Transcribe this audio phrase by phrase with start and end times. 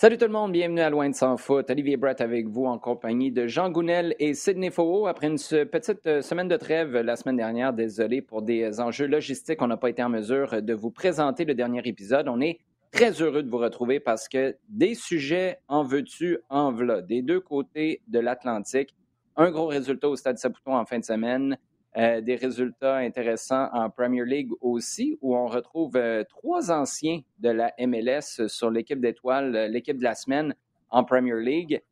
[0.00, 1.68] Salut tout le monde, bienvenue à Loin de Sans Foot.
[1.68, 5.06] Olivier Brett avec vous en compagnie de Jean Gounel et Sidney Faux.
[5.06, 9.60] Après une petite euh, semaine de trêve la semaine dernière, désolé pour des enjeux logistiques,
[9.60, 12.28] on n'a pas été en mesure de vous présenter le dernier épisode.
[12.28, 12.60] On est
[12.92, 17.40] très heureux de vous retrouver parce que des sujets en veux-tu, en v'là, des deux
[17.40, 18.94] côtés de l'Atlantique.
[19.36, 21.58] Un gros résultat au Stade Saputo en fin de semaine,
[21.96, 27.48] euh, des résultats intéressants en Premier League aussi, où on retrouve euh, trois anciens de
[27.50, 30.54] la MLS sur l'équipe d'étoiles, euh, l'équipe de la semaine
[30.90, 31.82] en Premier League,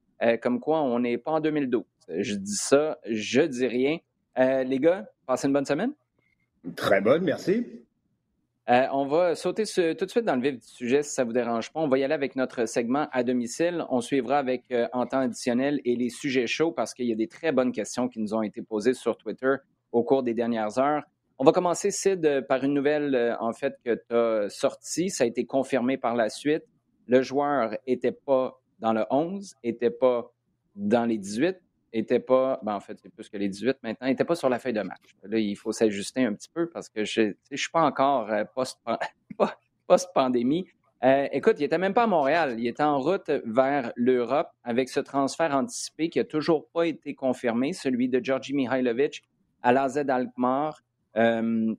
[0.42, 1.84] comme quoi on n'est pas en 2012.
[2.08, 3.98] Je dis ça, je dis rien.
[4.36, 5.92] les gars, passez une bonne semaine.
[6.74, 7.64] Très bonne, merci.
[8.66, 9.62] on va sauter
[9.94, 11.78] tout de suite dans le vif du sujet si ça ne vous dérange pas.
[11.78, 13.84] On va y aller avec notre segment à domicile.
[13.90, 17.28] On suivra avec en temps additionnel et les sujets chauds parce qu'il y a des
[17.28, 19.54] très bonnes questions qui nous ont été posées sur Twitter
[19.92, 21.02] au cours des dernières heures.
[21.38, 25.08] On va commencer, Sid, par une nouvelle, euh, en fait, que tu as sortie.
[25.08, 26.64] Ça a été confirmé par la suite.
[27.06, 30.32] Le joueur n'était pas dans le 11, n'était pas
[30.74, 31.56] dans les 18,
[31.94, 34.58] n'était pas, ben en fait, c'est plus que les 18 maintenant, n'était pas sur la
[34.58, 35.14] feuille de match.
[35.22, 38.44] Là, il faut s'ajuster un petit peu parce que je ne suis pas encore euh,
[39.86, 40.66] post-pandémie.
[41.04, 42.56] Euh, écoute, il n'était même pas à Montréal.
[42.58, 47.14] Il était en route vers l'Europe avec ce transfert anticipé qui n'a toujours pas été
[47.14, 49.22] confirmé, celui de Georgi Mihailovic
[49.62, 50.82] à l'AZ Alkmaar,
[51.16, 51.74] euh,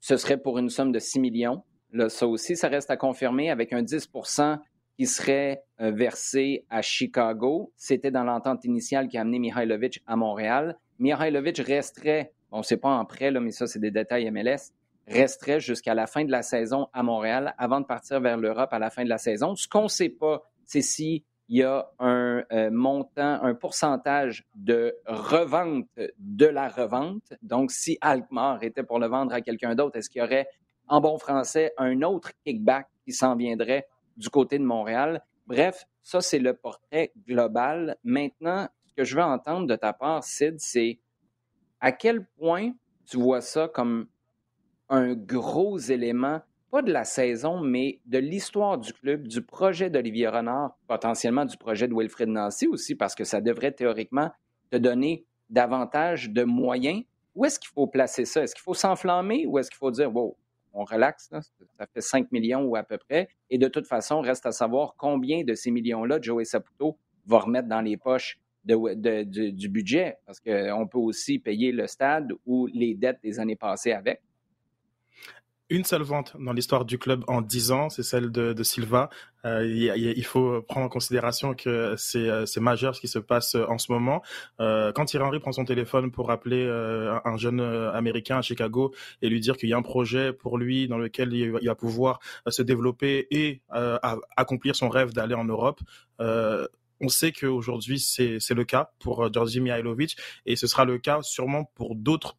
[0.00, 1.62] ce serait pour une somme de 6 millions.
[1.92, 4.58] Là, ça aussi, ça reste à confirmer avec un 10%
[4.96, 7.72] qui serait euh, versé à Chicago.
[7.76, 10.76] C'était dans l'entente initiale qui a amené Mihailovic à Montréal.
[10.98, 14.72] Mihailovic resterait, on ne sait pas en prêt, mais ça, c'est des détails MLS,
[15.06, 18.78] resterait jusqu'à la fin de la saison à Montréal avant de partir vers l'Europe à
[18.78, 19.54] la fin de la saison.
[19.54, 24.46] Ce qu'on ne sait pas, c'est si il y a un euh, montant, un pourcentage
[24.54, 27.34] de revente de la revente.
[27.42, 30.48] Donc, si Alkmaar était pour le vendre à quelqu'un d'autre, est-ce qu'il y aurait,
[30.88, 35.22] en bon français, un autre kickback qui s'en viendrait du côté de Montréal?
[35.46, 37.96] Bref, ça, c'est le portrait global.
[38.04, 40.98] Maintenant, ce que je veux entendre de ta part, Sid, c'est
[41.80, 42.72] à quel point
[43.06, 44.06] tu vois ça comme
[44.88, 46.40] un gros élément
[46.74, 51.56] pas de la saison, mais de l'histoire du club, du projet d'Olivier Renard, potentiellement du
[51.56, 54.32] projet de Wilfred Nancy aussi, parce que ça devrait théoriquement
[54.72, 57.04] te donner davantage de moyens.
[57.36, 58.42] Où est-ce qu'il faut placer ça?
[58.42, 60.36] Est-ce qu'il faut s'enflammer ou est-ce qu'il faut dire, wow,
[60.72, 64.44] on relaxe, ça fait 5 millions ou à peu près, et de toute façon, reste
[64.44, 70.16] à savoir combien de ces millions-là Joey Saputo va remettre dans les poches du budget,
[70.26, 74.22] parce qu'on peut aussi payer le stade ou les dettes des années passées avec
[75.70, 79.08] une seule vente dans l'histoire du club en 10 ans, c'est celle de, Silva.
[79.46, 83.66] Euh, il, faut prendre en considération que c'est euh, majeur ce qui se passe euh,
[83.68, 84.22] en ce moment.
[84.58, 86.66] quand Thierry Henry prend son téléphone pour appeler
[87.24, 90.88] un jeune Américain à Chicago et lui dire qu'il y a un projet pour lui
[90.88, 93.62] dans lequel il, va pouvoir se développer et
[94.36, 95.80] accomplir son rêve d'aller en Europe,
[96.18, 101.64] on sait qu'aujourd'hui c'est le cas pour Georgi Mihailovic et ce sera le cas sûrement
[101.74, 102.36] pour d'autres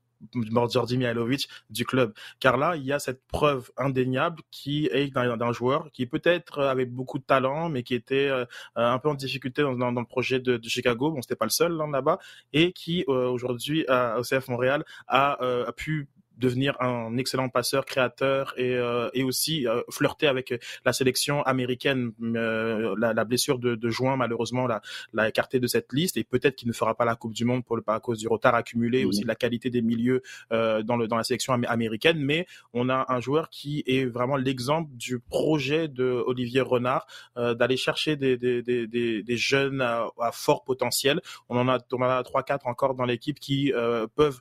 [0.70, 2.14] Jordi Mihailovic du club.
[2.40, 6.86] Car là, il y a cette preuve indéniable qui est d'un joueur qui peut-être avait
[6.86, 10.60] beaucoup de talent, mais qui était euh, un peu en difficulté dans, le projet de,
[10.68, 11.12] Chicago.
[11.12, 12.20] Bon, c'était pas le seul hein, là-bas,
[12.54, 13.86] et qui euh, aujourd'hui
[14.18, 19.24] au CF Montréal a, euh, a pu devenir un excellent passeur, créateur et, euh, et
[19.24, 20.54] aussi euh, flirter avec
[20.84, 22.12] la sélection américaine.
[22.22, 26.56] Euh, la, la, blessure de, de juin, malheureusement, l'a, écarté de cette liste et peut-être
[26.56, 29.06] qu'il ne fera pas la Coupe du Monde pour le, à cause du retard accumulé,
[29.06, 32.20] aussi de la qualité des milieux euh, dans, le, dans la sélection américaine.
[32.20, 37.78] Mais on a un joueur qui est vraiment l'exemple du projet de Olivier Renard d'aller
[37.78, 41.22] chercher des, des, des, des, jeunes à, à, fort potentiel.
[41.50, 43.72] On en a, on en a trois, quatre encore dans l'équipe qui
[44.16, 44.40] peuvent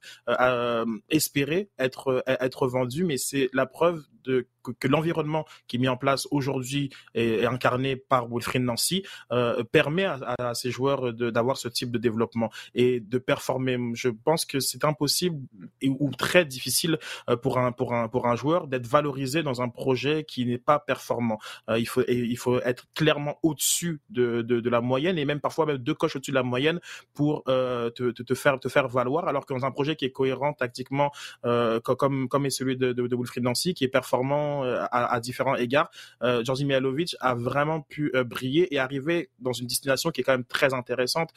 [1.08, 5.96] espérer être être vendu, mais c'est la preuve de que, l'environnement qui est mis en
[5.96, 11.90] place aujourd'hui et, incarné par Wilfried Nancy euh, permet à, ces joueurs d'avoir ce type
[11.90, 13.78] de développement et de performer.
[13.94, 15.40] Je pense que c'est impossible
[15.82, 16.98] ou très difficile
[17.28, 20.58] euh, pour un pour un pour un joueur d'être valorisé dans un projet qui n'est
[20.58, 21.38] pas performant.
[21.68, 25.66] Euh, il faut il faut être clairement au-dessus de, de, la moyenne et même parfois
[25.66, 26.80] même deux coches au-dessus de la moyenne
[27.12, 30.52] pour te, te, faire te faire valoir alors que dans un projet qui est cohérent
[30.52, 31.10] tactiquement
[31.42, 35.56] comme comme est celui de, de, de Wilfried Nancy qui est performant euh, à, différents
[35.56, 35.90] égards,
[36.22, 40.24] euh, Georgi Mihailovic a vraiment pu euh, briller et arriver dans une destination qui est
[40.24, 41.30] quand même très intéressante.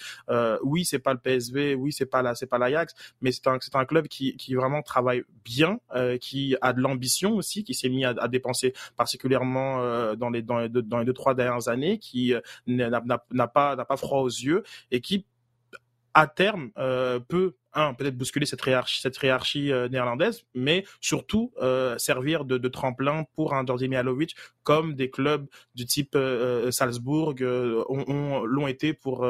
[0.63, 3.57] oui, c'est pas le PSV, oui, c'est pas la, c'est pas l'Ajax, mais c'est un,
[3.61, 5.79] c'est un club qui, qui vraiment travaille bien,
[6.21, 10.69] qui a de l'ambition aussi, qui s'est mis à, dépenser particulièrement dans les dans les
[10.69, 12.33] deux, dans les deux trois dernières années, qui
[12.67, 13.01] n'a
[13.47, 15.25] pas n'a pas froid aux yeux et qui
[16.13, 16.71] à terme
[17.27, 17.55] peut
[17.97, 21.51] peut-être bousculer cette hiérarchie, cette hiérarchie néerlandaise, mais surtout
[21.97, 26.17] servir de, tremplin pour un Jordi Mihalovic, comme des clubs du type
[26.71, 29.27] Salzbourg l'ont été pour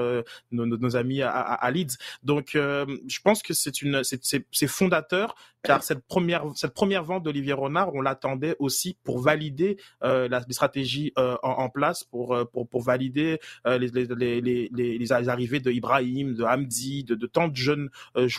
[0.51, 1.97] nos, amis à, Leeds.
[2.23, 5.35] Donc, je pense que c'est une, c'est fondateur
[5.67, 10.41] car cette première, cette première vente d'Olivier Renard, on l'attendait aussi pour valider euh, la
[10.41, 15.59] stratégie euh, en, place, pour, euh, pour, pour valider euh, les, les, les, les, arrivées
[15.59, 18.36] de Ibrahim, de Hamdi, de, de tant de jeunes joueurs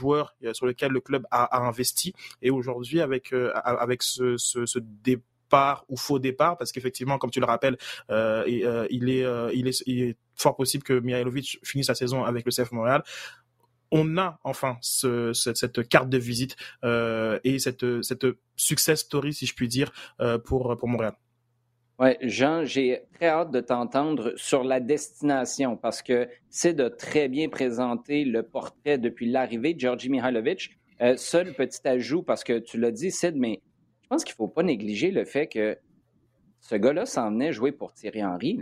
[0.52, 2.14] sur lesquels le club a, investi.
[2.42, 4.66] Et aujourd'hui, avec, avec ce, ce,
[5.88, 7.78] ou faux départ, parce qu'effectivement, comme tu le rappelles,
[8.10, 9.24] euh, il, est,
[9.54, 13.02] il, est, il est fort possible que Mihailovic finisse sa saison avec le CF Montréal
[13.90, 19.46] on a enfin ce, cette, carte de visite euh, et cette, cette success story, si
[19.46, 19.90] je puis dire,
[20.20, 21.14] euh, pour, pour Montréal.
[22.00, 27.28] Oui, Jean, j'ai très hâte de t'entendre sur la destination parce que c'est de très
[27.28, 30.78] bien présenter le portrait depuis l'arrivée de Georgi Mihailovic.
[31.00, 33.60] Euh, seul petit ajout, parce que tu l'as dit, Sid, mais
[34.02, 35.76] je pense qu'il ne faut pas négliger le fait que
[36.60, 38.60] ce gars-là s'en venait jouer pour Thierry Henry.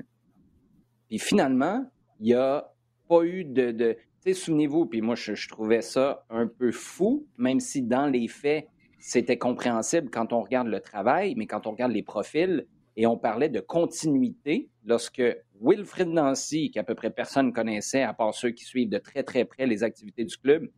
[1.09, 1.85] Puis finalement,
[2.21, 2.73] il n'y a
[3.09, 3.97] pas eu de
[4.35, 8.67] souvenez-vous, puis moi, je, trouvais ça un peu fou, même si dans les faits,
[8.99, 12.67] c'était compréhensible quand on regarde le travail, mais quand on regarde les profils,
[12.97, 15.23] et on parlait de continuité, lorsque
[15.61, 19.45] Wilfrid Nancy, qu'à peu près personne connaissait, à part ceux qui suivent de très, très
[19.45, 20.69] près les activités du club,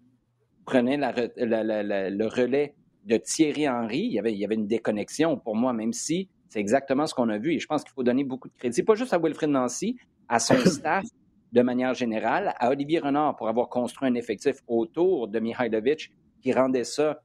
[0.64, 2.74] prenait le relais
[3.04, 6.28] de Thierry Henry, il y, avait, il y avait une déconnexion pour moi, même si
[6.48, 7.54] c'est exactement ce qu'on a vu.
[7.54, 9.96] Et je pense qu'il faut donner beaucoup de crédit, pas juste à Wilfrid Nancy,
[10.28, 11.04] à son staff,
[11.52, 16.10] de manière générale, à Olivier Renard pour avoir construit un effectif autour de Mihailovic
[16.42, 17.22] qui rendait ça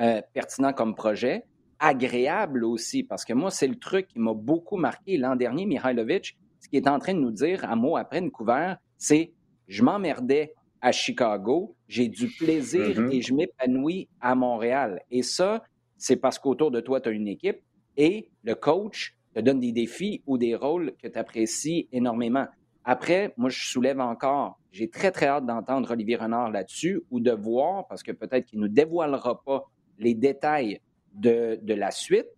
[0.00, 1.44] euh, pertinent comme projet,
[1.80, 6.36] agréable aussi, parce que moi, c'est le truc qui m'a beaucoup marqué l'an dernier, Mihailovic,
[6.60, 9.32] ce qu'il est en train de nous dire, à mot après une couvert, c'est
[9.66, 13.14] je m'emmerdais à Chicago, j'ai du plaisir mm-hmm.
[13.14, 15.02] et je m'épanouis à Montréal.
[15.10, 15.64] Et ça,
[15.96, 17.60] c'est parce qu'autour de toi, tu as une équipe
[17.96, 22.46] et le coach te donne des défis ou des rôles que tu apprécies énormément.
[22.84, 27.30] Après, moi, je soulève encore, j'ai très, très hâte d'entendre Olivier Renard là-dessus ou de
[27.30, 30.80] voir, parce que peut-être qu'il ne nous dévoilera pas les détails
[31.12, 32.28] de, de la suite.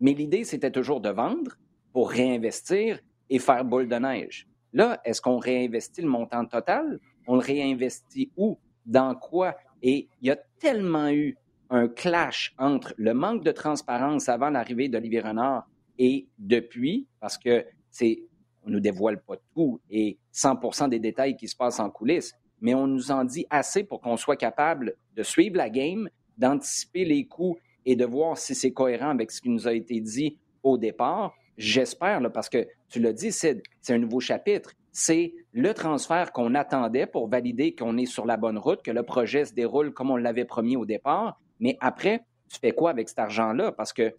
[0.00, 1.56] Mais l'idée, c'était toujours de vendre
[1.92, 4.48] pour réinvestir et faire boule de neige.
[4.72, 7.00] Là, est-ce qu'on réinvestit le montant total?
[7.26, 8.58] On le réinvestit où?
[8.86, 9.56] Dans quoi?
[9.82, 11.36] Et il y a tellement eu
[11.70, 15.68] un clash entre le manque de transparence avant l'arrivée d'Olivier Renard
[15.98, 18.24] et depuis, parce que c'est
[18.62, 22.74] on nous dévoile pas tout et 100% des détails qui se passent en coulisses, mais
[22.74, 27.26] on nous en dit assez pour qu'on soit capable de suivre la game, d'anticiper les
[27.26, 30.78] coups et de voir si c'est cohérent avec ce qui nous a été dit au
[30.78, 31.34] départ.
[31.56, 34.72] J'espère, parce que tu l'as dit, c'est un nouveau chapitre.
[34.92, 39.02] C'est le transfert qu'on attendait pour valider qu'on est sur la bonne route, que le
[39.02, 41.38] projet se déroule comme on l'avait promis au départ.
[41.60, 43.72] Mais après, tu fais quoi avec cet argent-là?
[43.72, 44.14] Parce que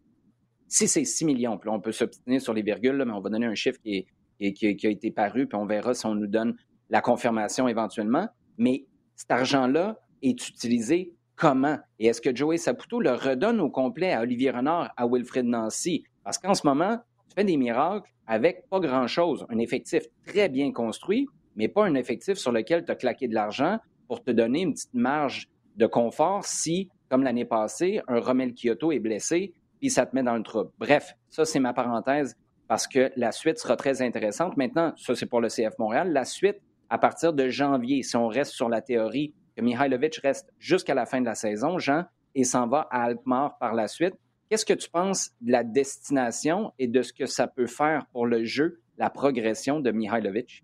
[0.68, 3.48] si c'est 6 millions, puis on peut s'obtenir sur les virgules, mais on va donner
[3.48, 4.06] un chiffre qui
[4.50, 6.56] qui, a été paru, puis on verra si on nous donne
[6.90, 8.28] la confirmation éventuellement.
[8.58, 8.86] Mais
[9.16, 11.80] cet argent-là est utilisé comment?
[11.98, 16.04] Et est-ce que Joey Saputo le redonne au complet à Olivier Renard, à Wilfred Nancy?
[16.24, 17.00] Parce qu'en ce moment,
[17.30, 19.48] tu fais des miracles avec pas grand-chose.
[19.50, 23.34] Un effectif très bien construit, mais pas un effectif sur lequel tu as claqué de
[23.34, 25.48] l'argent pour te donner une petite marge
[25.78, 30.22] de confort si, comme l'année passée, un Romel Kyoto est blessé, puis ça te met
[30.22, 30.70] dans le trouble.
[30.78, 32.36] Bref, ça, c'est ma parenthèse
[32.68, 34.58] parce que la suite sera très intéressante.
[34.58, 36.14] Maintenant, ça c'est pour le CF Montréal.
[36.14, 36.58] La suite,
[36.92, 41.06] à partir de janvier, si on reste sur la théorie que Mihailovic reste jusqu'à la
[41.06, 42.06] fin de la saison, Jean,
[42.36, 44.14] et s'en va à Alkmaar par la suite,
[44.50, 48.26] qu'est-ce que tu penses de la destination et de ce que ça peut faire pour
[48.26, 50.64] le jeu, la progression de Mihailovic?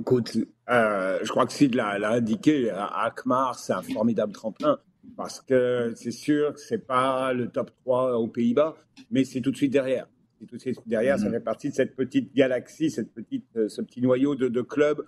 [0.00, 0.38] Écoute,
[0.70, 4.78] euh, je crois que Sid l'a indiqué, Alkmaar, c'est un formidable tremplin
[5.16, 8.74] parce que c'est sûr que ce n'est pas le top 3 aux Pays-Bas,
[9.10, 10.08] mais c'est tout de suite derrière.
[10.40, 11.32] Et tout derrière, ça mhm.
[11.32, 15.02] fait partie de cette petite galaxie, cette petite, euh, ce petit noyau de, de clubs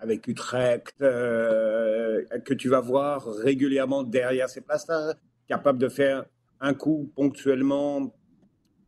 [0.00, 5.14] avec Utrecht, euh, que tu vas voir régulièrement derrière ces places-là,
[5.46, 6.24] capables de faire
[6.60, 8.14] un coup ponctuellement,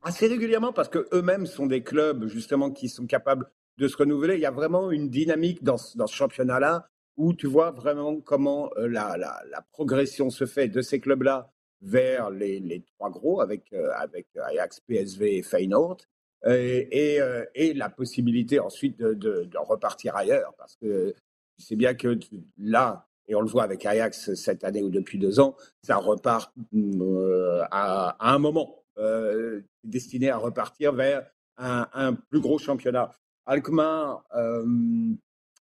[0.02, 4.34] assez régulièrement, parce que eux-mêmes sont des clubs justement qui sont capables de se renouveler.
[4.34, 8.70] Il y a vraiment une dynamique dans, dans ce championnat-là où tu vois vraiment comment
[8.76, 11.50] euh, la, la, la, progression se fait de ces clubs-là
[11.82, 15.98] vers les, les trois gros avec, euh, avec Ajax, PSV et Feyenoord.
[16.46, 20.54] Et, et, euh, et, la possibilité ensuite de, repartir ailleurs.
[20.56, 21.14] Parce que
[21.58, 22.18] sais bien que
[22.56, 26.52] là, et on le voit avec Ajax cette année ou depuis deux ans, ça repart
[26.74, 31.26] euh, à, un moment euh, destiné à repartir vers
[31.58, 33.12] un, un, plus gros championnat.
[33.46, 34.24] Alkmaar,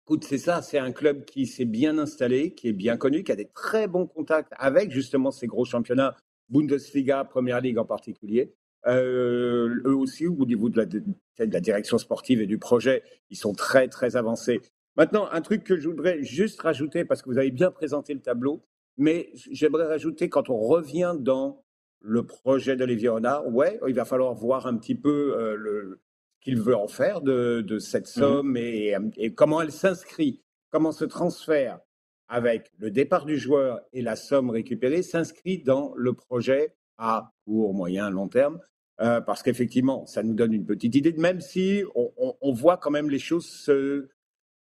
[0.05, 3.31] Écoute, c'est ça, c'est un club qui s'est bien installé, qui est bien connu, qui
[3.31, 6.17] a des très bons contacts avec justement ces gros championnats,
[6.49, 8.53] Bundesliga, Première Ligue en particulier.
[8.87, 11.03] Euh, eux aussi, au niveau de la, de
[11.39, 14.61] la, direction sportive et du projet, ils sont très, très avancés.
[14.97, 18.21] Maintenant, un truc que je voudrais juste rajouter, parce que vous avez bien présenté le
[18.21, 18.65] tableau,
[18.97, 21.65] mais j'aimerais rajouter, quand on revient dans
[22.01, 26.01] le projet d'Olivier Renard, ouais, il va falloir voir un petit peu euh, le,
[26.35, 30.43] ce qu'il veut en faire de, de cette mmh somme et, et, comment elle s'inscrit,
[30.71, 31.79] comment ce transfert
[32.29, 37.75] avec le départ du joueur et la somme récupérée s'inscrit dans le projet à court,
[37.75, 38.61] moyen, long terme.
[39.01, 42.77] Euh, parce qu'effectivement, ça nous donne une petite idée, même si on, on, on voit
[42.77, 44.09] quand même les choses se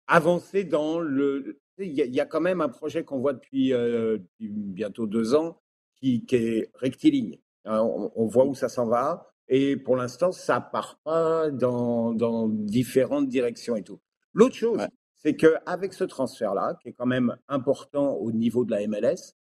[0.07, 1.59] avancer dans le.
[1.77, 5.59] Il y, a, quand même un projet qu'on voit depuis, euh, bientôt deux ans
[5.95, 7.39] qui, qui est rectiligne.
[7.65, 9.31] Hein, on, on, voit où ça s'en va.
[9.47, 13.99] Et pour l'instant, ça part pas dans, dans différentes directions et tout.
[14.33, 14.89] L'autre chose, ouais.
[15.15, 19.35] c'est qu'avec ce transfert-là, qui est quand même important au niveau de la MLS,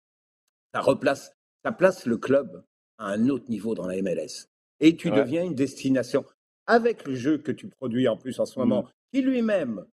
[0.74, 1.32] ça replace,
[1.64, 2.62] ça place le club
[2.98, 4.48] à un autre niveau dans la MLS.
[4.80, 5.16] Et tu ouais.
[5.16, 6.24] deviens une destination.
[6.66, 8.88] Avec le jeu que tu produis en plus en ce moment, mmh.
[9.12, 9.86] qui lui-même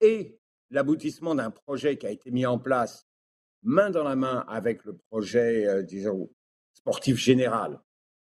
[0.00, 0.38] et
[0.70, 3.06] l'aboutissement d'un projet qui a été mis en place
[3.62, 6.30] main dans la main avec le projet, euh, disons,
[6.72, 7.80] sportif général.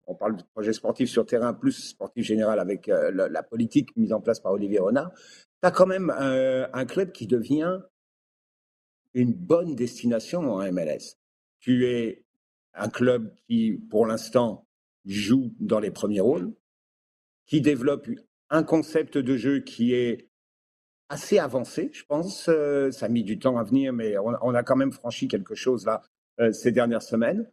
[0.06, 3.96] On parle de projet sportif sur terrain plus sportif général avec euh, la, la, politique
[3.96, 5.10] mise en place par Olivier Renard.
[5.14, 7.80] Tu as quand même euh, un club qui devient
[9.14, 11.16] une bonne destination en MLS.
[11.60, 12.23] Tu es
[12.74, 14.66] un club qui, pour l'instant,
[15.04, 16.52] joue dans les premiers rôles,
[17.46, 18.08] qui développe
[18.50, 20.28] un concept de jeu qui est
[21.08, 22.48] assez avancé, je pense.
[22.48, 25.54] Euh, ça a mis du temps à venir, mais on, a quand même franchi quelque
[25.54, 26.02] chose là
[26.40, 27.50] euh, ces dernières semaines.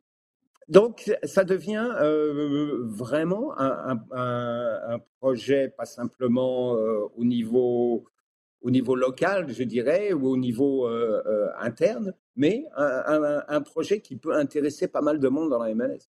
[0.68, 8.06] Donc, ça devient euh, vraiment un, projet, pas simplement au niveau
[8.62, 14.16] au niveau local, je dirais, ou au niveau euh, interne, mais un, un, projet qui
[14.16, 16.10] peut intéresser pas mal de monde dans la MLS.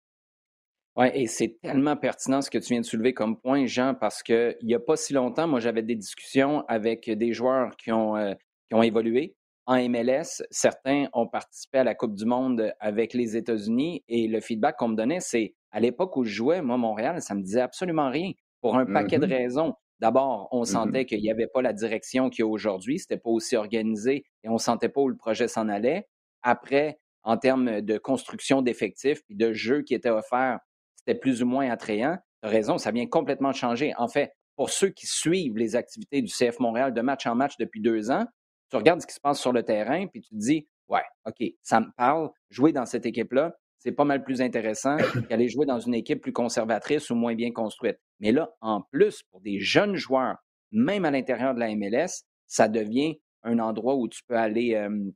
[0.97, 4.23] Oui, et c'est tellement pertinent ce que tu viens de soulever comme point, Jean, parce
[4.23, 8.17] qu'il n'y a pas si longtemps, moi, j'avais des discussions avec des joueurs qui ont,
[8.17, 8.35] euh,
[8.69, 9.37] qui ont évolué
[9.67, 10.43] en MLS.
[10.51, 14.89] Certains ont participé à la Coupe du Monde avec les États-Unis et le feedback qu'on
[14.89, 18.33] me donnait, c'est à l'époque où je jouais, moi, Montréal, ça me disait absolument rien
[18.61, 19.29] pour un paquet mm -hmm.
[19.29, 19.75] de raisons.
[20.01, 21.07] D'abord, on sentait mm -hmm.
[21.07, 24.49] qu'il n'y avait pas la direction qu'il y a aujourd'hui, c'était pas aussi organisé et
[24.49, 26.07] on sentait pas où le projet s'en allait.
[26.43, 30.61] Après, en termes de construction d'effectifs et de jeux qui étaient offerts,
[30.97, 32.17] c'était plus ou moins attrayant.
[32.43, 33.93] Tu as raison, ça vient complètement changer.
[33.97, 37.57] En fait, pour ceux qui suivent les activités du CF Montréal de match en match
[37.59, 38.27] depuis deux ans,
[38.71, 41.49] tu regardes ce qui se passe sur le terrain, puis tu te dis, ouais, OK,
[41.63, 44.97] ça me parle, jouer dans cette équipe-là, c'est pas mal plus intéressant
[45.29, 47.99] qu'aller jouer dans une équipe plus conservatrice ou moins bien construite.
[48.21, 50.37] Mais là, en plus, pour des jeunes joueurs,
[50.73, 55.11] même à l'intérieur de la MLS, ça devient un endroit où tu peux aller, euh,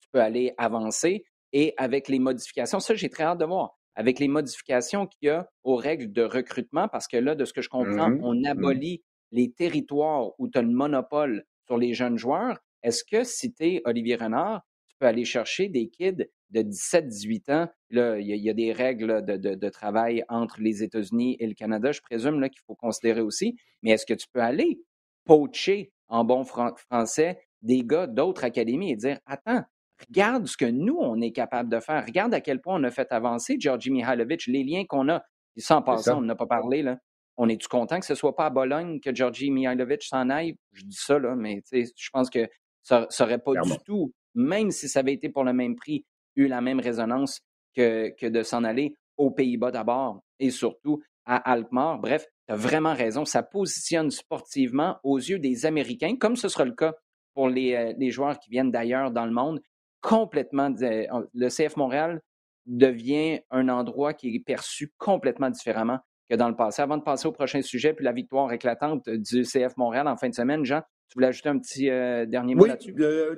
[0.00, 1.24] tu peux aller avancer.
[1.52, 5.30] Et avec les modifications, ça, j'ai très hâte de voir avec les modifications qu'il y
[5.30, 8.44] a aux règles de recrutement, parce que là, de ce que je comprends, mmh on
[8.44, 9.36] abolit mmh.
[9.36, 12.58] les territoires où tu as le monopole sur les jeunes joueurs.
[12.82, 17.52] Est-ce que si tu es Olivier Renard, tu peux aller chercher des kids de 17-18
[17.52, 17.68] ans?
[17.90, 21.46] Là, il y, y, a des règles de, de, de, travail entre les États-Unis et
[21.46, 23.56] le Canada, je présume, qu'il faut considérer aussi.
[23.82, 24.80] Mais est-ce que tu peux aller
[25.24, 29.62] poacher en bon fran français des gars d'autres académies et dire, attends,
[30.08, 32.04] regarde ce que nous, on est capable de faire.
[32.04, 35.22] Regarde à quel point on a fait avancer Georgi Mihailovic, les liens qu'on a.
[35.56, 36.98] Et en passant, on n'a pas parlé, là.
[37.36, 40.56] On est-tu content que ce soit pas à Bologne que Georgi Mihailovic s'en aille?
[40.72, 42.48] Je dis ça, là, mais je pense que
[42.82, 43.74] ça n'aurait pas Clairement.
[43.74, 46.04] du tout, même si ça avait été pour le même prix,
[46.40, 47.40] eu la même résonance
[47.74, 51.98] que, de s'en aller aux Pays-Bas d'abord et surtout à Alkmaar.
[51.98, 53.24] Bref, tu as vraiment raison.
[53.24, 56.94] Ça positionne sportivement aux yeux des Américains, comme ce sera le cas
[57.34, 59.60] pour les, euh, les joueurs qui viennent d'ailleurs dans le monde
[60.00, 60.70] complètement.
[60.80, 62.20] Le CF Montréal
[62.66, 66.82] devient un endroit qui est perçu complètement différemment que dans le passé.
[66.82, 70.28] Avant de passer au prochain sujet, puis la victoire éclatante du CF Montréal en fin
[70.28, 72.94] de semaine, Jean, tu voulais ajouter un petit euh, dernier mot oui, là-dessus?
[73.00, 73.34] Euh,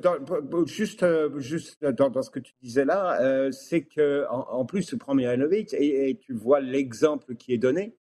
[0.66, 4.66] juste, euh, juste dans, dans, ce que tu disais là, euh, c'est que en, en,
[4.66, 7.96] plus, tu prends Mihailovic et, et tu vois l'exemple qui est donné,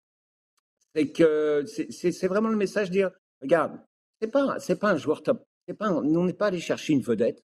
[0.94, 3.10] c'est que c'est vraiment le message de dire,
[3.40, 3.80] regarde,
[4.20, 7.00] c'est pas, c'est pas un joueur top, c'est pas, on n'est pas allé chercher une
[7.00, 7.42] vedette,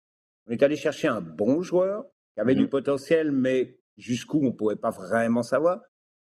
[0.48, 2.58] on est allé chercher un bon joueur qui avait mmh.
[2.58, 5.80] du potentiel, mais jusqu'où on ne pouvait pas vraiment savoir.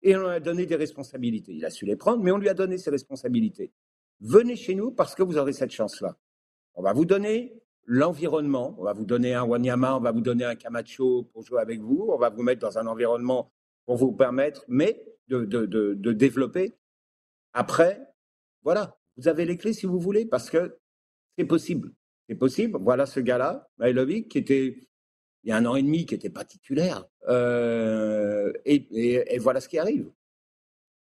[0.03, 1.53] Et on lui a donné des responsabilités.
[1.55, 3.73] Il a su les prendre, mais on lui a donné ses responsabilités.
[4.21, 6.17] Venez chez nous parce que vous aurez cette chance-là.
[6.75, 8.75] On va vous donner l'environnement.
[8.79, 11.81] On va vous donner un Wanyama, on va vous donner un Camacho pour jouer avec
[11.81, 12.09] vous.
[12.11, 13.53] On va vous mettre dans un environnement
[13.87, 16.75] pour vous permettre, mais de, de, de, de développer.
[17.53, 18.01] Après,
[18.63, 20.79] voilà, vous avez les clés si vous voulez, parce que
[21.39, 21.93] c'est possible.
[22.29, 22.79] c'est possible.
[22.81, 24.89] Voilà ce gars-là, Mihailovic, qui était
[25.45, 27.05] il y a un an et demi, qui était pas titulaire.
[27.29, 30.11] Euh, et, voilà ce qui arrive.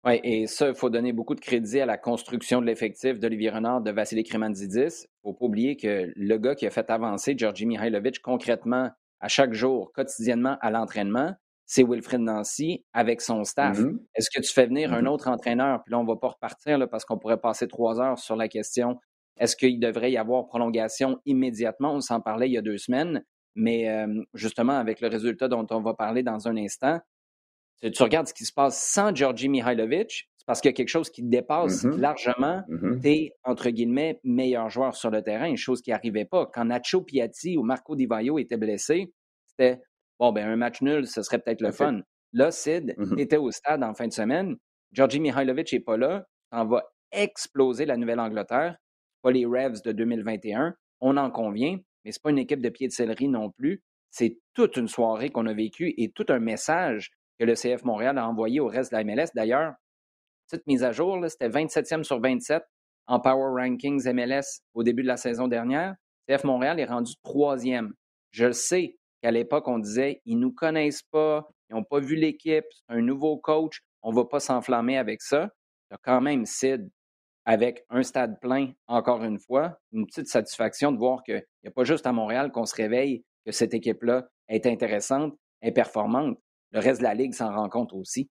[0.04, 3.50] Oui, et ça, il faut donner beaucoup de crédit à la construction de l'effectif d'Olivier
[3.50, 4.74] Renard, de Vassili Kremandidis.
[4.74, 4.90] Il ne
[5.22, 8.90] faut pas oublier que le gars qui a fait avancer Georgi Mihailovic concrètement
[9.20, 11.34] à chaque jour, quotidiennement à l'entraînement,
[11.66, 13.78] c'est Wilfred Nancy avec son staff.
[13.78, 13.98] Mm-hmm.
[14.16, 15.06] Est-ce que tu fais venir un mm-hmm.
[15.06, 15.82] autre entraîneur?
[15.84, 18.34] Puis là, on ne va pas repartir là, parce qu'on pourrait passer trois heures sur
[18.34, 18.98] la question
[19.38, 21.94] est-ce qu'il devrait y avoir prolongation immédiatement?
[21.94, 25.66] On s'en parlait il y a deux semaines, mais euh, justement, avec le résultat dont
[25.70, 27.00] on va parler dans un instant,
[27.90, 30.88] tu regardes ce qui se passe sans Georgi Mihailovic, c'est parce qu'il y a quelque
[30.88, 31.98] chose qui dépasse mm-hmm.
[31.98, 32.64] largement
[33.00, 36.46] tes, entre guillemets, meilleurs joueurs sur le terrain, une chose qui n'arrivait pas.
[36.52, 39.12] Quand Nacho Piatti ou Marco Di Vaio étaient blessés,
[39.46, 39.80] c'était
[40.18, 42.00] bon, ben un match nul, ce serait peut-être le fun.
[42.32, 43.20] Là, Sid mm-hmm.
[43.20, 44.56] était au stade en fin de semaine.
[44.92, 46.26] Georgi Mihailovic n'est pas là.
[46.50, 48.76] On va exploser la Nouvelle-Angleterre,
[49.22, 50.74] pas les Revs de 2021.
[51.00, 53.82] On en convient, mais ce n'est pas une équipe de pied de céleri non plus.
[54.10, 57.10] C'est toute une soirée qu'on a vécue et tout un message
[57.42, 59.30] que le CF Montréal a envoyé au reste de la MLS.
[59.34, 59.74] D'ailleurs,
[60.48, 62.62] petite mise à jour, c'était 27e sur 27
[63.08, 65.96] en Power Rankings MLS au début de la saison dernière.
[66.28, 67.94] CF Montréal est rendu troisième.
[68.30, 72.14] Je sais, qu'à l'époque, on disait, ils ne nous connaissent pas, ils n'ont pas vu
[72.14, 75.48] l'équipe, un nouveau coach, on ne va pas s'enflammer avec ça.
[75.90, 76.88] Il y a quand même Sid,
[77.44, 81.72] avec un stade plein, encore une fois, une petite satisfaction de voir qu'il n'y a
[81.72, 86.38] pas juste à Montréal qu'on se réveille, que cette équipe-là est intéressante, est performante.
[86.72, 88.28] Le reste de la Ligue s'en rend compte aussi.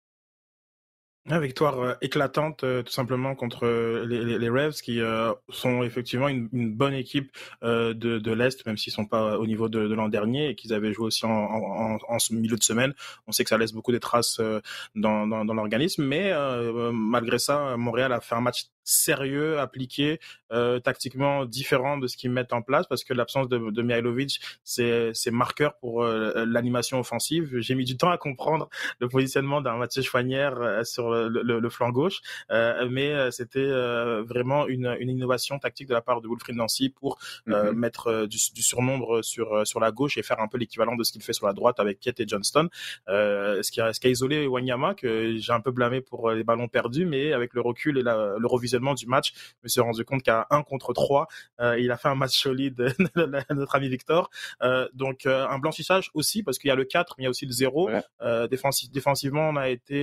[1.28, 5.00] Victoire euh, éclatante euh, tout simplement contre euh, les, les, qui
[5.48, 7.30] sont effectivement une, bonne équipe
[7.62, 11.06] de, l'Est, même s'ils sont pas au niveau de, l'an dernier et qu'ils avaient joué
[11.06, 11.98] aussi en,
[12.30, 12.94] milieu de semaine.
[13.26, 14.40] On sait que ça laisse beaucoup de traces
[14.94, 16.32] dans l'organisme, mais
[16.92, 20.20] malgré ça, Montréal a fait un match sérieux, appliqué,
[20.52, 24.40] euh, tactiquement différent de ce qu'ils mettent en place, parce que l'absence de, de Mihailovic,
[24.64, 27.58] c'est marqueur pour euh, l'animation offensive.
[27.58, 28.68] J'ai mis du temps à comprendre
[29.00, 32.20] le positionnement d'un Mathieu Chouanière euh, sur le, le, le, flanc gauche,
[32.50, 33.66] euh, mais euh, c'était
[34.22, 37.72] vraiment une, une, innovation tactique de la part de Wilfried Nancy pour mm-hmm.
[37.72, 41.12] mettre du, du, surnombre sur sur la gauche et faire un peu l'équivalent de ce
[41.12, 42.68] qu'il fait sur la droite avec Kiet et Johnston,
[43.08, 46.44] ce qui a ce qui a isolé Wanyama que j'ai un peu blâmé pour les
[46.44, 48.46] ballons perdus, mais avec le recul et la, le
[48.95, 51.26] du match, je me suis rendu compte qu'à 1 contre 3,
[51.60, 52.95] euh, il a fait un match solide,
[53.50, 54.30] notre ami Victor.
[54.62, 57.26] Euh, donc euh, un blanchissage aussi, parce qu'il y a le 4, mais il y
[57.26, 57.91] a aussi le 0.
[58.93, 59.97] défensivement, on a été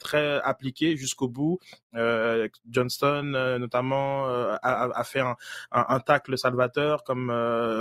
[0.00, 1.58] très appliqué jusqu'au bout.
[2.70, 4.26] Johnston, notamment,
[4.62, 5.36] a, fait un,
[5.72, 7.32] un, tacle salvateur comme,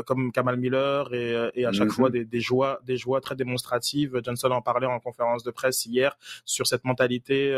[0.05, 1.91] comme Kamal Miller et, et à chaque mm-hmm.
[1.91, 4.19] fois des, des, joies, des joies très démonstratives.
[4.23, 7.51] Johnston en parlait en conférence de presse hier sur cette mentalité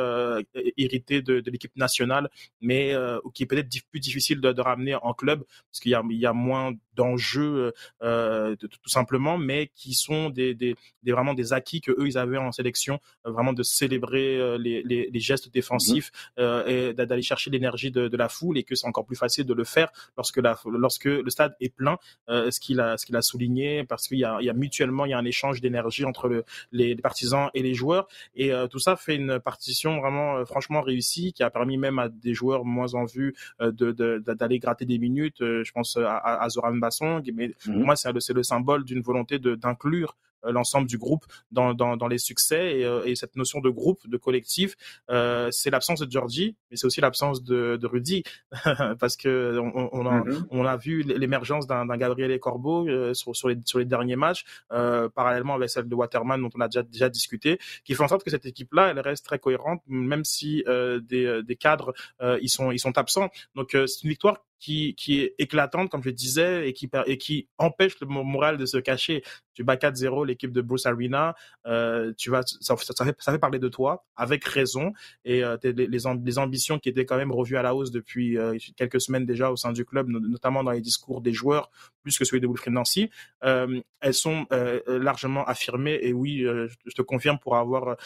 [0.78, 5.14] irritée de, de l'équipe nationale, mais euh, qui est peut-être plus difficile de, ramener en
[5.14, 10.54] club parce qu'il y y a moins d'enjeux euh, tout simplement, mais qui sont des,
[10.54, 14.38] des, des, vraiment des acquis que eux ils avaient en sélection, euh, vraiment de célébrer
[14.38, 16.42] euh, les, les, les, gestes défensifs mmh.
[16.68, 19.54] et d'aller chercher l'énergie de, de, la foule et que c'est encore plus facile de
[19.54, 23.22] le faire lorsque la, lorsque le stade est plein, ce qu'il a ce qu'il a
[23.22, 26.44] souligné parce qu'il y y a mutuellement il y a un échange d'énergie entre le,
[26.72, 31.44] les, partisans et les joueurs et tout ça fait une partition vraiment franchement réussie qui
[31.44, 33.92] a permis même à des joueurs moins en vue de
[34.40, 35.38] d'aller gratter des minutes.
[35.40, 39.40] Je pense à, à Zoran Basson, mais mmh moi c'est le, le symbole d'une volonté
[39.40, 43.60] d'inclure euh, l'ensemble du groupe dans, dans, dans les succès et, euh, et, cette notion
[43.60, 44.76] de groupe, de collectif,
[45.10, 48.24] euh, c'est l'absence de Georgie, mais c'est aussi l'absence de, de Rudy
[49.00, 50.46] parce que on, on, a, mm-hmm.
[50.50, 54.46] on a vu l'émergence d'un Gabriel Corbeau euh, sur, sur, les, sur les derniers matchs,
[54.72, 58.08] euh, parallèlement avec celle de Waterman dont on a déjà, déjà discuté, qui fait en
[58.08, 61.94] sorte que cette équipe-là, elle reste très cohérente, même si des, des cadres
[62.42, 63.30] ils sont ils sont absents.
[63.56, 67.50] Donc c'est une victoire qui, qui est éclatante, comme je disais, et qui, et qui
[67.58, 69.24] empêche le moral de se cacher.
[69.54, 73.60] Tu bats 4-0 l'équipe de Bruce Arena, euh, tu vas, ça, fait, ça fait parler
[73.60, 74.94] de toi, avec raison,
[75.26, 78.58] et euh, les, les, ambitions qui étaient quand même revues à la hausse depuis euh,
[78.78, 81.70] quelques semaines déjà au sein du club, notamment dans les discours des joueurs,
[82.02, 83.10] plus que celui de Wilfried Nancy,
[83.44, 87.98] euh, elles sont euh, largement affirmées, et oui, je te confirme pour avoir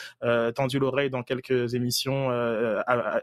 [0.55, 2.31] tendu l'oreille dans quelques émissions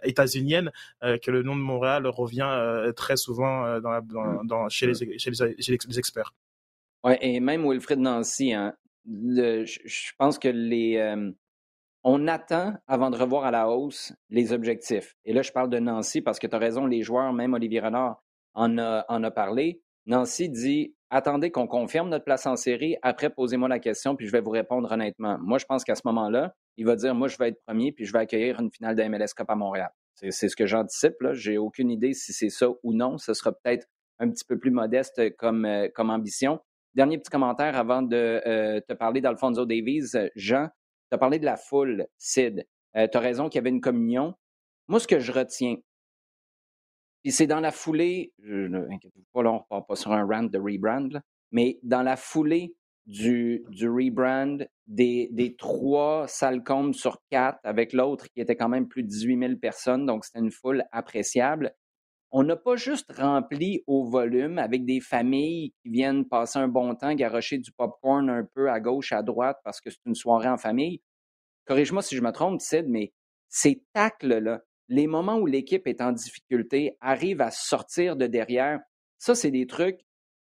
[0.02, 4.94] états-uniennes, que le nom de Montréal revient très souvent euh, dans, dans, dans chez, les,
[4.94, 6.34] chez, les, chez, les, experts.
[7.04, 8.74] Oui, et même Wilfred Nancy, hein,
[9.06, 11.30] je pense que les, euh,
[12.04, 15.16] on attend avant de revoir à la hausse les objectifs.
[15.24, 17.80] Et là, je parle de Nancy parce que tu as raison, les joueurs, même Olivier
[17.80, 18.22] Renard
[18.54, 19.82] en a, en a parlé.
[20.06, 24.32] Nancy dit attendez qu'on confirme notre place en série, après posez-moi la question, puis je
[24.32, 25.38] vais vous répondre honnêtement.
[25.40, 28.06] Moi, je pense qu'à ce moment-là, il va dire moi, je vais être premier, puis
[28.06, 29.90] je vais accueillir une finale de MLS Cup à Montréal.
[30.14, 31.14] C'est ce que j'anticipe.
[31.32, 33.18] Je n'ai aucune idée si c'est ça ou non.
[33.18, 33.86] Ce sera peut-être
[34.18, 36.60] un petit peu plus modeste comme, comme ambition.
[36.94, 38.40] Dernier petit commentaire avant de
[38.88, 40.12] te parler d'Alfonso Davies.
[40.34, 40.68] Jean,
[41.10, 42.66] tu as parlé de la foule, Sid.
[42.94, 44.34] tu as raison qu'il y avait une communion.
[44.88, 45.76] Moi, ce que je retiens,
[47.22, 48.68] puis c'est dans la foulée, je,
[49.32, 51.20] pas, là, on ne repart pas sur un rant de rebrand,
[51.52, 52.74] mais dans la foulée
[53.06, 59.08] du, rebrand des, trois Salcombe sur quatre, avec l'autre qui était quand même plus de
[59.08, 61.72] 18 000 personnes, donc c'était une foule appréciable.
[62.30, 66.94] On n'a pas juste rempli au volume avec des familles qui viennent passer un bon
[66.94, 70.48] temps, garocher du popcorn un peu à gauche, à droite parce que c'est une soirée
[70.48, 71.02] en famille.
[71.66, 73.12] Corrige-moi si je me trompe, Sid, mais
[73.48, 78.78] ces tacles-là, les moments où l'équipe est en difficulté, arrive à sortir de derrière,
[79.16, 80.00] ça, c'est des trucs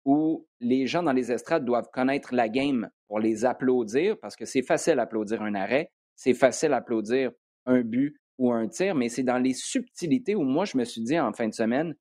[0.06, 4.46] où les gens dans les estrades doivent connaître la game pour les applaudir, parce que
[4.46, 7.32] c'est facile d'applaudir un arrêt, c'est facile d'applaudir
[7.66, 11.02] un but ou un tir, mais c'est dans les subtilités où moi, je me suis
[11.02, 11.96] dit en fin de semaine,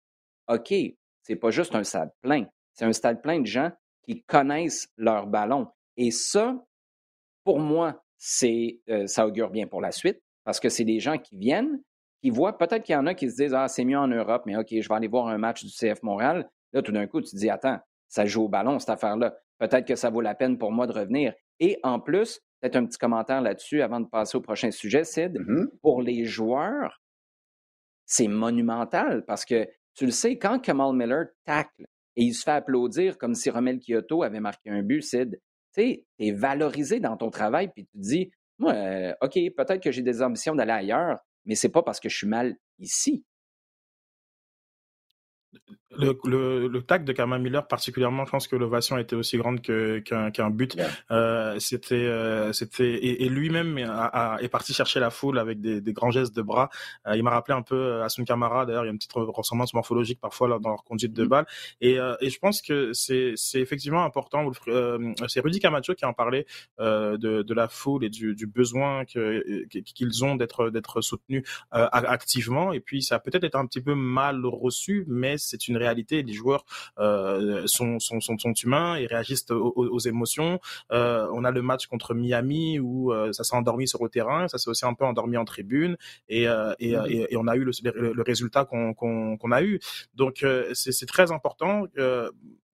[0.50, 0.74] OK,
[1.22, 3.72] c'est pas juste un stade plein, c'est un stade plein de gens
[4.04, 5.68] qui connaissent leur ballon.
[5.96, 6.62] Et ça,
[7.46, 11.18] pour moi, c'est, euh, ça augure bien pour la suite, parce que c'est des gens
[11.18, 11.82] qui viennent,
[12.22, 14.44] qui voient, peut-être qu'il y en a qui se disent, ah, c'est mieux en Europe,
[14.46, 16.50] mais OK, je vais aller voir un match du CF Montréal.
[16.74, 19.36] Là, tout d'un coup, tu te dis, attends, ça joue au ballon, cette affaire-là.
[19.60, 21.34] Peut-être que ça vaut la peine pour moi de revenir.
[21.60, 25.38] Et en plus, peut-être un petit commentaire là-dessus avant de passer au prochain sujet, Sid.
[25.38, 25.68] Mm-hmm.
[25.82, 27.02] Pour les joueurs,
[28.06, 31.86] c'est monumental parce que tu le sais, quand Kamal Miller tacle
[32.18, 35.40] et il se fait applaudir comme si Romel Kyoto avait marqué un but, Sid,
[35.74, 39.92] tu es valorisé dans ton travail puis tu te dis, moi, euh, OK, peut-être que
[39.92, 43.24] j'ai des ambitions d'aller ailleurs, mais c'est pas parce que je suis mal ici
[45.98, 49.62] le, le, le tag de Kamal Miller particulièrement, je pense que l'ovation était aussi grande
[49.62, 50.78] que, qu'un, qu'un but.
[51.12, 56.12] Euh, c'était, euh, c'était et, lui-même est parti chercher la foule avec des, des grands
[56.12, 56.70] gestes de bras.
[57.08, 58.66] Euh, il m'a rappelé un peu à son Camara.
[58.66, 61.28] D'ailleurs, il y a une petite ressemblance morphologique parfois là, dans leur conduite de mm.
[61.28, 61.46] balle.
[61.82, 64.52] Et, et je pense que c'est, c'est effectivement important.
[65.28, 66.46] c'est Rudy Camacho qui en parlait
[66.80, 72.74] de, de la foule et du, du besoin que, qu'ils ont d'être d'être soutenus activement.
[72.74, 76.24] Et puis ça a peut-être été un petit peu mal reçu, mais c'est une réalité.
[76.24, 76.66] Les joueurs
[77.00, 80.60] euh, sont, sont, sont, sont, humains et réagissent aux, émotions.
[80.92, 84.48] Euh, on a le match contre Miami où euh, ça s'est endormi sur le terrain,
[84.48, 85.98] ça s'est aussi un peu endormi en tribune
[86.30, 86.46] et,
[86.80, 87.72] et, et, on a eu le,
[88.14, 89.80] le, résultat qu'on qu'on a eu.
[90.16, 91.86] Donc c'est très important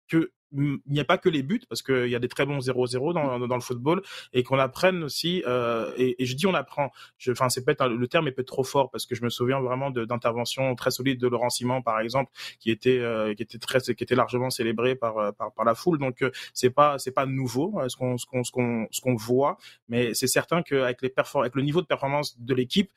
[0.08, 2.58] que il n'y a pas que les buts, parce qu'il y a des très bons
[2.58, 6.54] 0-0 dans, dans, le football, et qu'on apprenne aussi, euh, et, et, je dis on
[6.54, 6.90] apprend,
[7.30, 9.90] enfin c'est peut-être le terme est peut-être trop fort, parce que je me souviens vraiment
[9.90, 14.02] d'interventions très solides de Laurent Simon, par exemple, qui était euh, qui était très qui
[14.02, 17.26] était largement célébré par euh, par, par la foule, donc euh, c'est pas c'est pas
[17.26, 19.56] nouveau ce qu'on ce qu'on ce qu'on ce qu'on voit,
[19.88, 22.90] mais c'est certain qu'avec les avec le niveau de performance de l'équipe,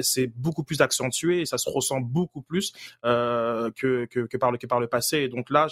[0.00, 3.70] c'est beaucoup plus accentué, et ça se ressent beaucoup plus que,
[4.06, 5.68] que que par le que par le passé, et donc là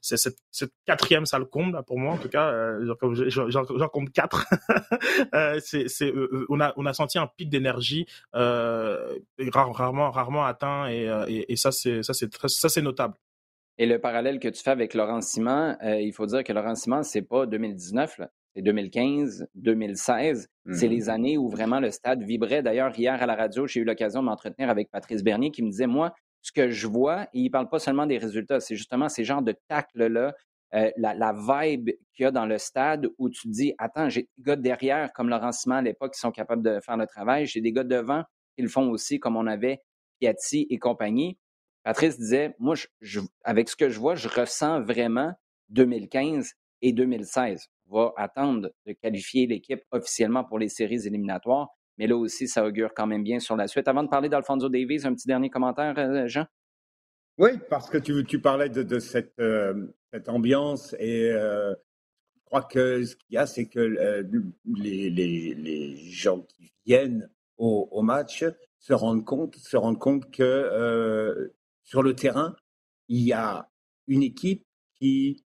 [0.00, 2.94] c'est cette cette quatrième salle comble pour moi en tout cas euh,
[3.28, 4.46] j'en compte quatre
[5.34, 9.18] euh, c'est c'est euh, euh, on a on a senti un pic d'énergie euh,
[9.52, 13.14] rarement rarement atteint et, et, et ça c'est ça c'est ça c'est notable
[13.78, 17.02] et le parallèle que tu fais avec Laurent Simon il faut dire que Laurent Simon
[17.02, 20.48] c'est pas 2019 là c'est 2015, 2016.
[20.70, 21.10] C'est les mm-hmm.
[21.10, 22.62] années où vraiment le stade vibrait.
[22.62, 25.70] D'ailleurs, hier à la radio, j'ai eu l'occasion de m'entretenir avec Patrice Bernier qui me
[25.70, 28.76] disait, moi, ce que je vois, et il ne parle pas seulement des résultats, c'est
[28.76, 30.34] justement ces genres de tacles-là,
[30.74, 34.42] euh, la, vibe qu'il y a dans le stade où tu dis, attends, j'ai des
[34.42, 37.46] gars derrière, comme Laurent Simon à l'époque, qui sont capables de faire le travail.
[37.46, 39.80] J'ai des gars devant qui le font aussi, comme on avait
[40.20, 41.38] Piatti et compagnie.
[41.82, 42.74] Patrice disait, moi,
[43.42, 45.32] avec ce que je vois, je ressens vraiment
[45.70, 46.52] 2015
[46.82, 47.68] et 2016.
[47.88, 51.70] On va attendre de qualifier l'équipe officiellement pour les séries éliminatoires.
[51.98, 53.88] Mais là aussi, ça augure quand même bien sur la suite.
[53.88, 56.46] Avant de parler d'Alfonso Davies, un petit dernier commentaire, euh, Jean?
[57.38, 61.74] Oui, parce que tu, tu parlais de, cette, euh, cette, ambiance et euh,
[62.36, 67.28] je crois que ce qu'il y a, c'est que les, les, les, gens qui viennent
[67.56, 68.44] au, au, match
[68.78, 71.50] se rendent compte, se rendent compte que
[71.82, 72.54] sur le terrain,
[73.08, 73.68] il y a
[74.06, 75.44] une équipe qui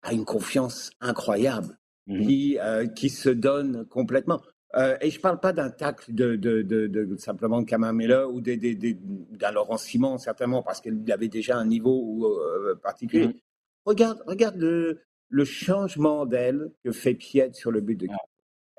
[0.00, 2.58] a une confiance incroyable, mmh qui,
[2.96, 4.40] qui se donne complètement.
[4.74, 8.28] Euh, et je ne parle pas d'un tacle de, de, de, de, simplement de Kamamela
[8.28, 13.26] ou d'un Laurent Simon, certainement, parce qu'il avait déjà un niveau euh, particulier.
[13.26, 13.40] Mm-hmm.
[13.84, 18.06] Regarde, regarde le, le changement d'aile que fait Piet sur le but de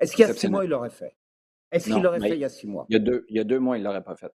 [0.00, 1.14] Est-ce qu'il y a six mois, il l'aurait fait?
[1.70, 2.86] Est-ce qu'il l'aurait fait il y a six mois?
[2.88, 4.32] il y a, deux, il y a deux mois, il ne l'aurait pas fait.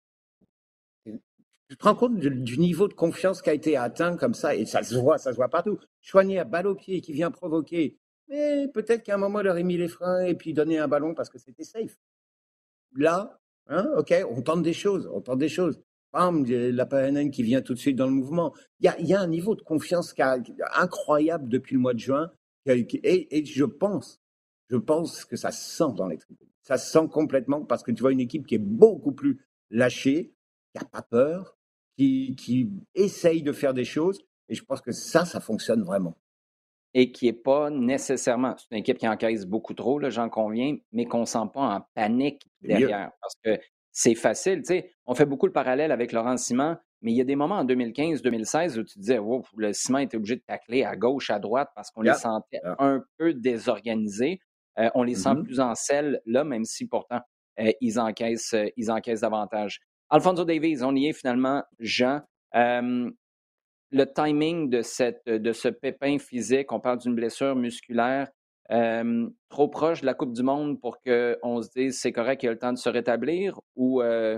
[1.05, 4.65] Tu te rends compte du, niveau de confiance qui a été atteint comme ça, et
[4.65, 5.77] ça se voit, ça se voit partout.
[6.01, 9.63] Choigné à balle au pied qui vient provoquer mais peut-être qu'à un moment, il aurait
[9.63, 11.97] mis les freins et puis donné un ballon parce que c'était safe.
[12.95, 15.81] Là, hein, ok, on tente des choses, on tente des choses.
[16.13, 18.53] bam, la PNN qui vient tout de suite dans le mouvement.
[18.79, 20.13] Il y a, un niveau de confiance
[20.75, 22.31] incroyable depuis le mois de juin.
[22.67, 24.21] Et, je pense,
[24.69, 26.47] je pense que ça se sent dans les tribunes.
[26.61, 30.35] Ça se sent complètement parce que tu vois une équipe qui est beaucoup plus lâchée,
[30.71, 31.57] qui n'a pas peur,
[31.97, 34.21] qui essaye de faire des choses.
[34.49, 36.15] Et je pense que ça, ça fonctionne vraiment
[36.93, 41.06] et qui n'est pas nécessairement, c'est une équipe qui encaisse beaucoup trop, j'en conviens, mais
[41.06, 43.12] qu'on ne sent pas en panique derrière.
[43.21, 47.12] Parce que c'est facile, tu sais, on fait beaucoup le parallèle avec Laurent Simon, mais
[47.12, 50.36] il y a des moments en 2015-2016 où tu disais, wow, le Simon était obligé
[50.36, 54.39] de tacler à gauche, à droite, parce qu'on les sentait un peu désorganisés.
[54.80, 55.43] Euh, on les sent mm-hmm.
[55.43, 57.19] plus en selle, là, même si pourtant
[57.60, 59.80] euh, ils, encaissent, euh, ils encaissent davantage.
[60.10, 62.21] Alfonso Davies, on y est finalement, Jean
[63.91, 68.30] le timing de, cette, de ce pépin physique, on parle d'une blessure musculaire,
[68.71, 72.47] euh, trop proche de la Coupe du Monde pour qu'on se dise c'est correct, il
[72.47, 74.38] y a le temps de se rétablir ou, euh,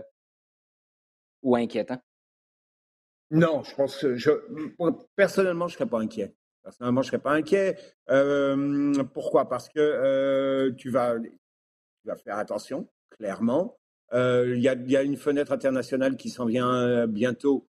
[1.41, 2.01] ou inquiétant?
[3.29, 4.31] Non, je pense que je,
[5.15, 6.33] personnellement, je ne serais pas inquiet.
[6.63, 7.77] Personnellement, je ne serais pas inquiet.
[8.09, 9.49] Euh, pourquoi?
[9.49, 11.31] Parce que tu, vas, tu
[12.05, 13.77] vas faire attention, clairement.
[14.13, 17.69] Il y, a, y, a, une fenêtre internationale qui s'en vient bientôt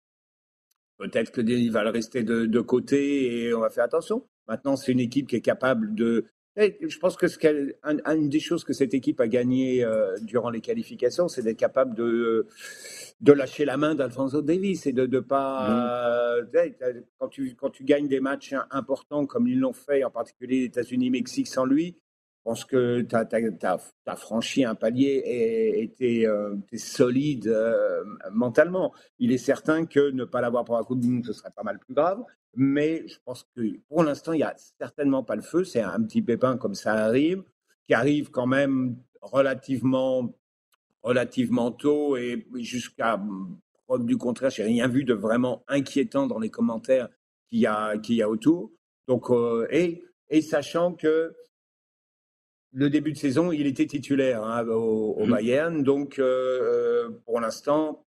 [1.03, 4.25] Peut-être que il va le rester de, côté et on va faire attention.
[4.47, 6.27] Maintenant, c'est une équipe qui est capable de.
[6.55, 10.61] Je pense que ce une des choses que cette équipe a gagné euh, durant les
[10.61, 12.47] qualifications, c'est d'être capable de,
[13.19, 16.39] de lâcher la main d'Alfonso Davis et de ne pas.
[16.41, 16.71] Mmh.
[17.19, 20.65] quand, tu, quand tu gagnes des matchs importants comme ils l'ont fait, en particulier les
[20.67, 21.97] États-Unis-Mexique sans lui,
[22.43, 28.93] pense que tu as, franchi un palier et tu euh, es, solide euh, mentalement.
[29.19, 31.63] Il est certain que ne pas l'avoir pour la Coupe du Monde, ce serait pas
[31.63, 32.23] mal plus grave.
[32.55, 35.63] Mais je pense que pour l'instant, il n'y a certainement pas le feu.
[35.63, 37.43] C'est un petit pépin comme ça arrive,
[37.87, 40.33] qui arrive quand même relativement,
[41.01, 43.21] relativement tôt et jusqu'à
[43.87, 47.09] preuve du contraire, j'ai rien vu de vraiment inquiétant dans les commentaires
[47.49, 48.71] qu'il y qu'il y a autour.
[49.07, 51.35] Donc, euh, et sachant que
[52.73, 55.29] le début de saison, il était titulaire hein, au, mmh.
[55.29, 55.83] Bayern.
[55.83, 58.05] Donc, euh, euh, pour l'instant,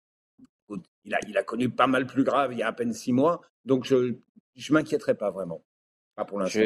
[1.04, 3.12] il a, il a connu pas mal plus grave il y a à peine six
[3.12, 3.42] mois.
[3.64, 4.14] Donc, je ne
[4.70, 5.64] m'inquiéterai pas vraiment.
[6.14, 6.60] Pas pour l'instant.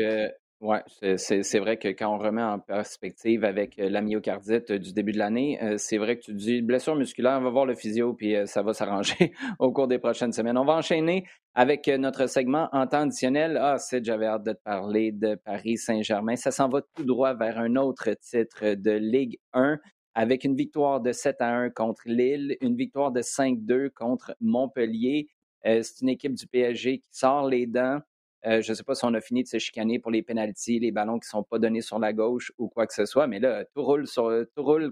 [0.62, 0.78] Oui,
[1.18, 5.18] c'est vrai que quand on remet en perspective avec euh, la myocardite du début de
[5.18, 8.62] l'année, c'est vrai que tu dis blessure musculaire, on va voir le physio, puis ça
[8.62, 10.56] va s'arranger au cours des prochaines semaines.
[10.56, 13.58] On va enchaîner avec notre segment en temps additionnel.
[13.60, 16.36] Ah, c'est j'avais hâte de te parler de Paris Saint-Germain.
[16.36, 19.78] Ça s'en va tout droit vers un autre titre de Ligue 1
[20.14, 25.28] avec une victoire de 7 à 1 contre Lille, une victoire de 5-2 contre Montpellier.
[25.62, 28.00] c'est une équipe du PSG qui sort les dents.
[28.44, 30.78] Euh, je ne sais pas si on a fini de se chicaner pour les pénalties,
[30.78, 33.26] les ballons qui ne sont pas donnés sur la gauche ou quoi que ce soit,
[33.26, 34.06] mais là, tout roule,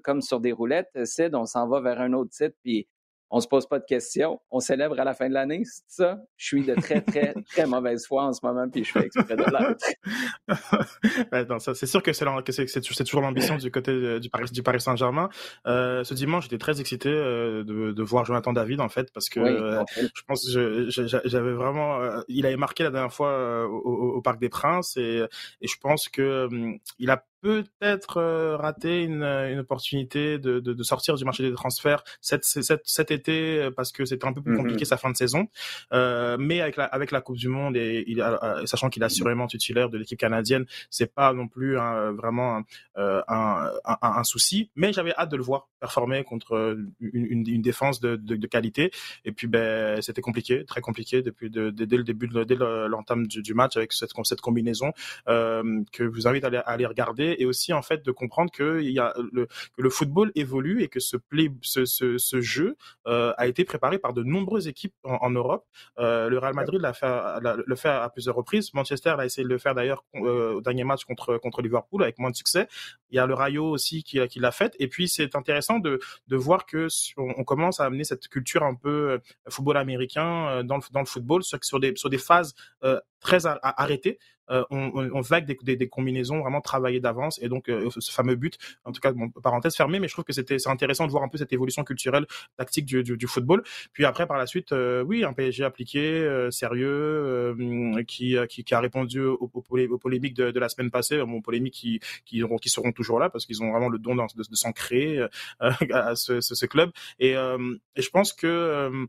[0.01, 0.91] comme sur des roulettes.
[1.05, 2.89] Sid, on s'en va vers un autre titre, puis
[3.31, 4.41] on se pose pas de questions.
[4.51, 6.19] On célèbre à la fin de l'année, c'est ça?
[6.37, 9.37] Je suis de très, très, très mauvaise foi en ce moment, puis je fais exprès
[9.37, 9.85] de l'être.
[11.75, 15.29] c'est sûr que c'est toujours l'ambition du côté du Paris, du Paris Saint-Germain.
[15.67, 19.29] Euh, ce dimanche, j'étais très excité euh, de, de, voir Jonathan David, en fait, parce
[19.29, 22.01] que euh, je pense que j'avais vraiment...
[22.29, 25.25] il avait marqué la dernière fois au, Parc des Princes, et,
[25.61, 30.73] et je pense que hum, il a peut-être euh, raté une, une opportunité de, de,
[30.73, 34.33] de, sortir du marché des transferts cet, cet, cet été euh, parce que c'était un
[34.33, 34.89] peu plus compliqué mm-hmm.
[34.89, 35.49] sa fin de saison.
[35.93, 39.07] Euh, mais avec la, avec la Coupe du Monde et, il a, sachant qu'il est
[39.07, 42.63] assurément titulaire de l'équipe canadienne, c'est pas non plus vraiment
[42.97, 44.71] un, un, un, souci.
[44.75, 48.91] Mais j'avais hâte de le voir performer contre une, une, défense de, qualité.
[49.27, 53.43] Et puis ben c'était compliqué, très compliqué depuis de, dès le début, dès l'entame du,
[53.43, 54.93] du, match avec cette, cette combinaison
[55.29, 58.11] euh, que je vous invite à aller, à aller regarder et aussi en fait de
[58.11, 63.65] comprendre que y a le, le football évolue et que ce jeu euh, a été
[63.65, 65.65] préparé par de nombreuses équipes en, Europe.
[65.99, 67.07] Euh, le Real Madrid l'a fait,
[67.43, 68.73] le fait à plusieurs reprises.
[68.75, 72.19] Manchester a essayé de le faire d'ailleurs euh, au dernier match contre contre Liverpool avec
[72.19, 72.69] moins de succès.
[73.11, 74.75] Il y a le Rayo aussi qui, qui l'a fait.
[74.79, 78.75] Et puis c'est intéressant de de voir que on, commence à amener cette culture un
[78.75, 82.55] peu football américain dans le dans le football sur des sur des phases
[83.21, 84.19] très arrêtées.
[84.51, 88.35] Euh, on, on, vague des, des, combinaisons vraiment travaillées d'avance et donc euh, ce fameux
[88.35, 91.11] but, en tout cas, bon, parenthèse fermée, mais je trouve que c'était c'est intéressant de
[91.11, 92.27] voir un peu cette évolution culturelle,
[92.57, 93.63] tactique du, du, du football.
[93.93, 96.05] Puis après, par la suite, euh, oui, un PSG appliqué,
[96.51, 97.57] sérieux,
[98.07, 101.75] qui, qui, qui, a répondu aux, aux, polémiques de, de, la semaine passée, aux polémiques
[101.75, 105.27] qui, qui, qui seront toujours là parce qu'ils ont vraiment le don de, s'en créer
[105.61, 106.91] à ce, ce, ce, club.
[107.19, 109.07] Et, et je pense que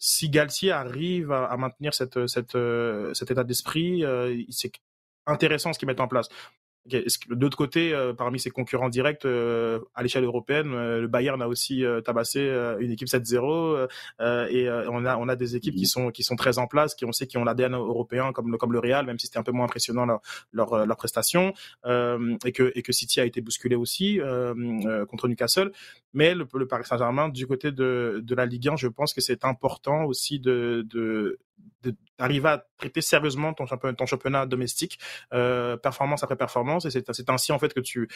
[0.00, 4.72] si Galtier arrive à, maintenir cette, euh, cet état d'esprit, euh, c'est
[5.26, 6.28] intéressant ce qu'ils mettent en place.
[6.86, 7.04] De
[7.40, 11.48] l'autre côté, euh, parmi ses concurrents directs euh, à l'échelle européenne, euh, le Bayern a
[11.48, 12.40] aussi tabassé
[12.80, 13.88] une équipe 7-0
[14.50, 17.04] et on a on a des équipes qui sont qui sont très en place, qui
[17.04, 19.42] on sait qui ont l'ADN européen comme le comme le Real, même si c'était un
[19.42, 20.20] peu moins impressionnant leur
[20.52, 21.52] leur, leur prestation
[21.84, 24.20] et que et que City a été bousculé aussi
[25.08, 25.72] contre Newcastle.
[26.12, 29.20] Mais le, le Paris Saint-Germain du côté de de la Ligue 1, je pense que
[29.20, 31.38] c'est important aussi de de
[32.18, 34.98] d'arriver à traiter sérieusement ton championnat, ton championnat domestique,
[35.32, 38.08] euh, performance après performance, et c'est ainsi en fait que tu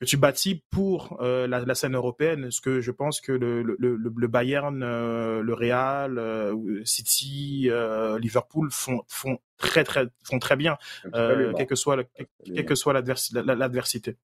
[0.00, 2.50] que tu bâtis pour euh, la, la, scène européenne.
[2.50, 7.70] Ce que je pense que le, le, le, le Bayern, euh, le Real, euh, City,
[8.18, 10.76] Liverpool font font très très font très bien,
[11.12, 12.04] quelle que soit
[12.44, 14.16] quelle que soit l'adversité.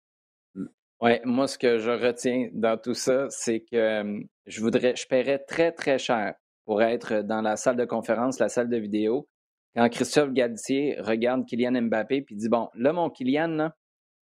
[0.55, 0.65] Mm.
[1.01, 5.39] Ouais, moi ce que je retiens dans tout ça, c'est que je voudrais, je paierais
[5.39, 6.35] très très cher
[6.69, 9.27] pour être dans la salle de conférence, la salle de vidéo,
[9.75, 13.71] quand Christophe Galtier regarde Kylian Mbappé puis dit Bon, là, mon Kylian,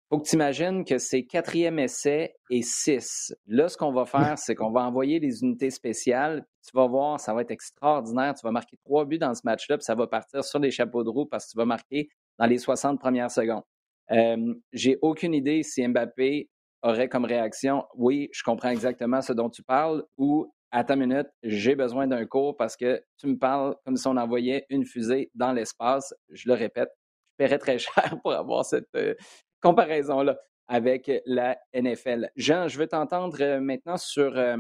[0.09, 3.35] faut que tu imagines que c'est quatrième essai et six.
[3.45, 6.43] Là, ce qu'on va faire, c'est qu'on va envoyer les unités spéciales.
[6.67, 8.33] Tu vas voir, ça va être extraordinaire.
[8.33, 11.03] Tu vas marquer trois buts dans ce match-là, puis ça va partir sur les chapeaux
[11.03, 13.61] de roue parce que tu vas marquer dans les 60 premières secondes.
[14.09, 16.49] Euh, J'ai aucune idée si Mbappé
[16.81, 21.27] aurait comme réaction Oui, je comprends exactement ce dont tu parles, ou à ta minute,
[21.43, 25.29] j'ai besoin d'un cours parce que tu me parles comme si on envoyait une fusée
[25.35, 26.15] dans l'espace.
[26.29, 26.89] Je le répète,
[27.29, 29.13] je paierais très cher pour avoir cette euh,
[29.61, 30.35] comparaison-là
[30.67, 32.31] avec la NFL.
[32.35, 34.57] Jean, je veux t'entendre euh, maintenant sur, euh,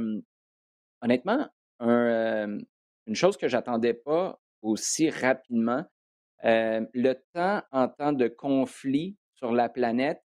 [1.01, 1.49] honnêtement,
[1.79, 5.83] une chose que j'attendais pas aussi rapidement.
[6.43, 10.21] le temps en temps de conflit sur la planète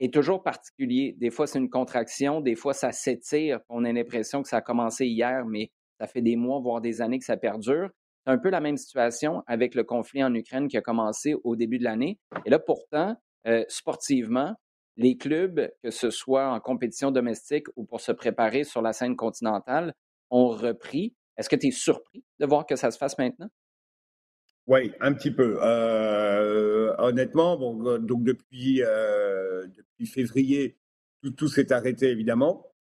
[0.00, 1.14] est toujours particulier.
[1.18, 3.60] Des fois, c'est une contraction, des fois, ça s'étire.
[3.68, 7.02] On a l'impression que ça a commencé hier, mais ça fait des mois, voire des
[7.02, 7.90] années que ça perdure.
[8.24, 11.56] C'est un peu la même situation avec le conflit en Ukraine qui a commencé au
[11.56, 12.18] début de l'année.
[12.46, 14.54] Et là, pourtant, euh, sportivement,
[14.96, 19.16] les clubs, que ce soit en compétition domestique ou pour se préparer sur la scène
[19.16, 19.94] continentale,
[20.30, 21.14] ont repris.
[21.36, 23.48] Est-ce que tu es surpris de voir que ça se fasse maintenant?
[24.70, 25.58] Oui, un petit peu.
[25.60, 30.76] Euh, honnêtement, bon, euh, donc depuis, euh, depuis février,
[31.24, 32.72] tout, tout s'est arrêté évidemment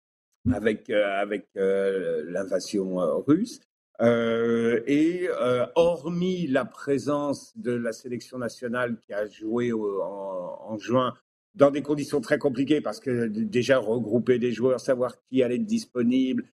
[0.53, 3.59] avec, avec l'invasion russe.
[3.99, 5.29] et
[5.75, 11.15] hormis la présence de la sélection nationale qui a joué en, en, juin
[11.55, 15.65] dans des conditions très compliquées parce que déjà regrouper des joueurs, savoir qui allait être
[15.65, 16.45] disponible,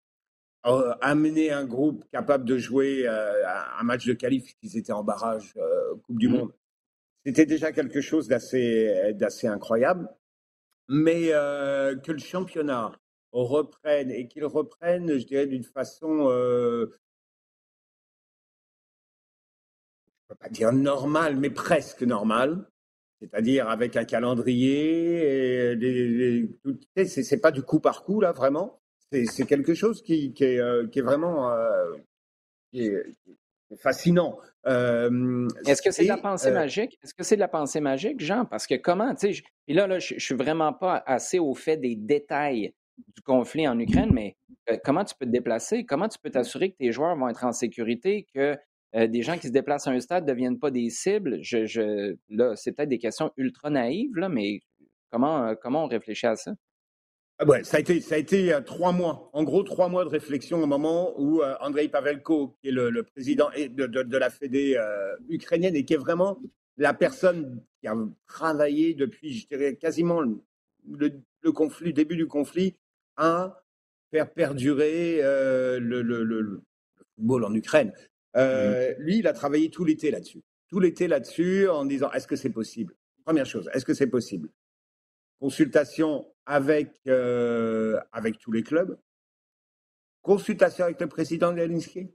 [0.67, 3.49] euh, amener un groupe capable de jouer euh,
[3.79, 6.33] un match de qualif, qu'ils étaient en barrage euh, Coupe du mmh.
[6.33, 6.53] Monde,
[7.25, 10.09] c'était déjà quelque chose d'assez, d'assez incroyable.
[10.89, 12.93] Mais que le championnat
[13.33, 16.87] reprenne et qu'il reprenne, je dirais, d'une façon, je ne
[20.29, 22.71] peux pas dire normale, mais presque normale,
[23.21, 25.73] c'est-à-dire avec un calendrier,
[26.95, 28.81] et c'est, pas du coup par coup là, vraiment
[29.13, 33.03] c'est quelque chose qui, est, euh, vraiment euh,
[33.77, 34.39] fascinant.
[34.67, 36.99] Euh, Est-ce que c'est de la pensée magique?
[37.03, 38.45] Est-ce que c'est de la pensée magique, Jean?
[38.45, 41.55] Parce que comment, tu sais, et là, là, je, ne suis vraiment pas assez au
[41.55, 42.75] fait des détails
[43.15, 44.37] du conflit en Ukraine, mais
[44.85, 45.85] comment tu peux te déplacer?
[45.85, 48.57] Comment tu peux t'assurer que tes joueurs vont être en sécurité, que
[48.95, 51.39] des gens qui se déplacent à un stade ne deviennent pas des cibles?
[51.43, 54.61] Je, là, c'est peut-être des questions ultra naïves, là, mais
[55.11, 56.53] comment, comment on réfléchit à ça?
[57.39, 60.05] Ah ouais, ça a été, ça a été euh, trois mois, en gros trois mois
[60.05, 64.31] de réflexion au moment où euh, Andrei Pavelko, qui est le, président de, de, la
[64.31, 66.41] Fédé euh, ukrainienne et qui est vraiment
[66.79, 67.95] la personne qui a
[68.27, 72.75] travaillé depuis, je dirais, quasiment le, le conflit, début du conflit,
[73.19, 73.63] à
[74.11, 76.63] faire perdurer le, le,
[77.17, 77.93] football en Ukraine.
[78.35, 78.41] Mmh.
[78.99, 80.43] Lui, il a travaillé tout l'été là-dessus.
[80.69, 82.95] Tout l'été là-dessus en disant est-ce que c'est possible?
[83.25, 84.51] Première chose, est-ce que c'est possible?
[85.39, 88.97] Consultation avec, euh, avec tous les clubs,
[90.23, 92.09] consultation avec le président Zelensky,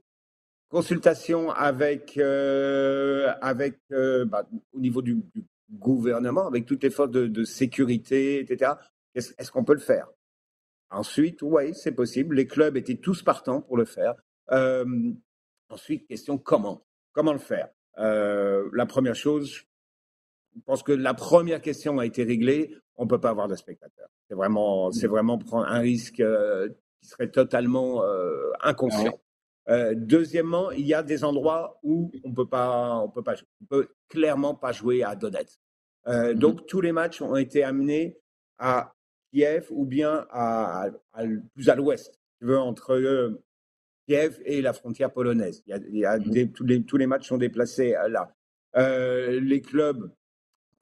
[0.68, 5.22] consultation avec, euh, avec euh, bah, au niveau du,
[5.70, 8.72] gouvernement, avec toutes les forces de, sécurité, etc.
[9.14, 10.06] Est-ce qu'on peut le faire?
[10.90, 12.36] Ensuite, oui, c'est possible.
[12.36, 14.14] Les clubs étaient tous partants pour le faire.
[15.70, 16.84] ensuite, question comment?
[17.12, 17.70] Comment le faire?
[17.96, 19.64] La première chose,
[20.56, 22.74] je pense que la première question a été réglée.
[22.96, 24.08] On ne peut pas avoir de spectateurs.
[24.28, 26.68] C'est vraiment, c'est vraiment prendre un risque euh,
[27.00, 29.18] qui serait totalement euh, inconscient.
[29.68, 33.64] Euh, deuxièmement, il y a des endroits où on peut pas, on peut pas, on
[33.64, 35.58] peut clairement pas jouer à Donetsk.
[36.06, 36.34] Mm-hmm.
[36.34, 38.18] Donc tous les matchs ont été amenés
[38.58, 38.94] à
[39.32, 40.88] Kiev ou bien à,
[41.54, 43.38] plus à l'ouest, tu veux, entre
[44.06, 45.62] Kiev et la frontière polonaise.
[45.66, 48.34] Il y a, tous, les, tous les matchs sont déplacés là.
[48.74, 50.10] les clubs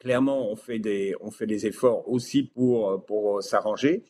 [0.01, 4.05] clairement, on fait des, on fait des efforts aussi pour, pour s'arranger.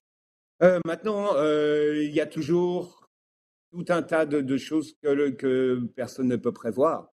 [0.86, 3.08] maintenant, il y a toujours
[3.70, 7.12] tout un tas de, choses que, que, personne ne peut prévoir.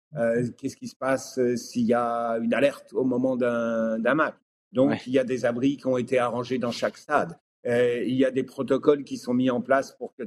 [0.59, 4.35] Qu'est-ce qui se passe s'il y a une alerte au moment d'un match?
[4.73, 7.39] Donc, il y a des abris qui ont été arrangés dans chaque stade.
[7.65, 10.25] il y a des protocoles qui sont mis en place pour que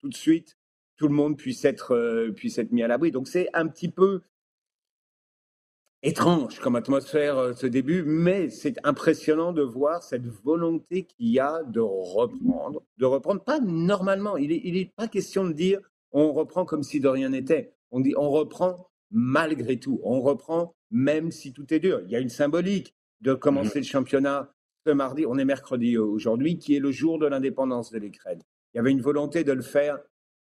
[0.00, 0.56] tout de suite,
[0.96, 3.10] tout le monde puisse être, puisse être mis à l'abri.
[3.10, 4.22] Donc, c'est un petit peu
[6.02, 11.40] étrange comme atmosphère euh, ce début, mais c'est impressionnant de voir cette volonté qu'il y
[11.40, 14.36] a de reprendre, de reprendre pas normalement.
[14.36, 15.80] Il n'est il est pas question de dire
[16.12, 17.74] on reprend comme si de rien n'était.
[17.90, 22.00] On dit on reprend malgré tout, on reprend même si tout est dur.
[22.04, 23.82] Il y a une symbolique de commencer mmh.
[23.82, 24.54] le championnat
[24.86, 28.40] ce mardi, on est mercredi aujourd'hui, qui est le jour de l'indépendance de l'Ukraine.
[28.72, 29.98] Il y avait une volonté de le faire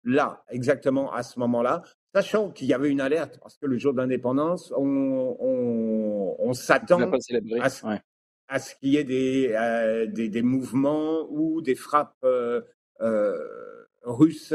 [0.04, 1.84] là, exactement à ce moment-là,
[2.14, 7.00] sachant qu'il y avait une alerte, parce que le jour de l'indépendance, on, s'attend
[8.48, 12.62] à, ce qu'il y ait des, euh, des, mouvements ou des frappes euh,
[13.02, 13.38] euh,
[14.04, 14.54] russes,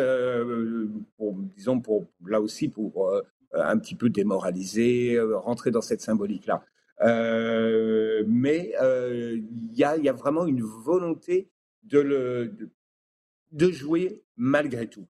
[1.57, 3.13] disons, pour, là aussi, pour
[3.53, 6.65] un petit peu démoraliser, rentrer dans cette symbolique-là.
[8.27, 11.49] mais il y, a, y, a, vraiment une volonté
[11.85, 12.53] de, le,
[13.53, 15.07] de jouer malgré tout.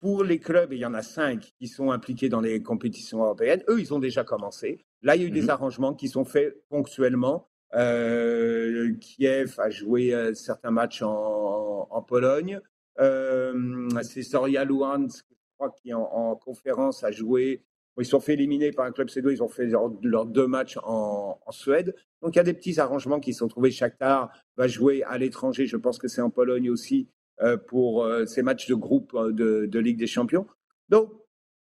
[0.00, 3.64] Pour les clubs, il y en a cinq qui sont impliqués dans les compétitions européennes.
[3.68, 4.84] Eux, ils ont déjà commencé.
[5.02, 7.48] Là, il y a eu des mmh arrangements qui sont faits ponctuellement.
[7.74, 12.60] Euh, Kiev a joué euh, certains matchs en, Pologne.
[13.00, 17.64] Euh, c'est Soria Luhansk, je crois, qui en, conférence a joué.
[17.98, 19.32] Ils sont fait éliminer par un club suédois.
[19.32, 21.96] Ils ont fait leurs deux matchs en, en, Suède.
[22.22, 23.72] Donc, il y a des petits arrangements qui sont trouvés.
[23.72, 25.66] Shakhtar va jouer à l'étranger.
[25.66, 27.08] Je pense que c'est en Pologne aussi.
[27.40, 30.44] Euh, pour euh, ces matchs de groupe euh, de, Ligue des Champions.
[30.88, 31.12] Donc,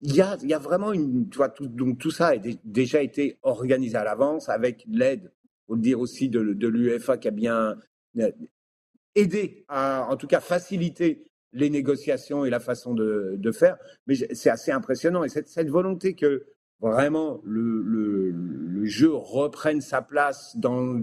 [0.03, 1.31] il y a, y a, vraiment une.
[1.31, 5.33] Tu vois, tout, donc tout ça a déjà été organisé à l'avance avec l'aide,
[5.67, 7.79] faut le dire aussi, de, de l'UEFA qui a bien
[9.15, 13.79] aidé à, en tout cas, faciliter les négociations et la façon de, de faire.
[14.07, 15.25] Mais c'est assez impressionnant.
[15.25, 16.45] Et cette, volonté que
[16.81, 21.01] vraiment le, le, le, jeu reprenne sa place dans,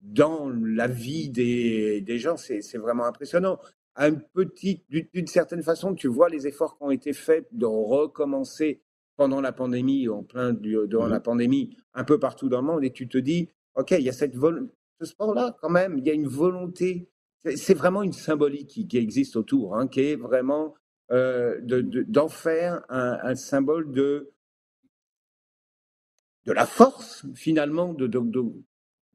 [0.00, 3.60] dans la vie des, des gens, c'est vraiment impressionnant
[3.96, 8.82] un petit, d'une certaine façon, tu vois les efforts qui ont été faits de recommencer
[9.16, 11.22] pendant la pandémie, en plein durant la mmh.
[11.22, 14.12] pandémie, un peu partout dans le monde, et tu te dis, ok, il y a
[14.12, 14.34] cette
[15.00, 17.08] ce sport-là quand même, il y a une volonté,
[17.56, 20.74] c'est vraiment une symbolique qui, existe autour, hein, qui est vraiment
[21.12, 24.30] euh, d'en faire un, symbole de
[26.46, 28.42] de la force finalement de, de,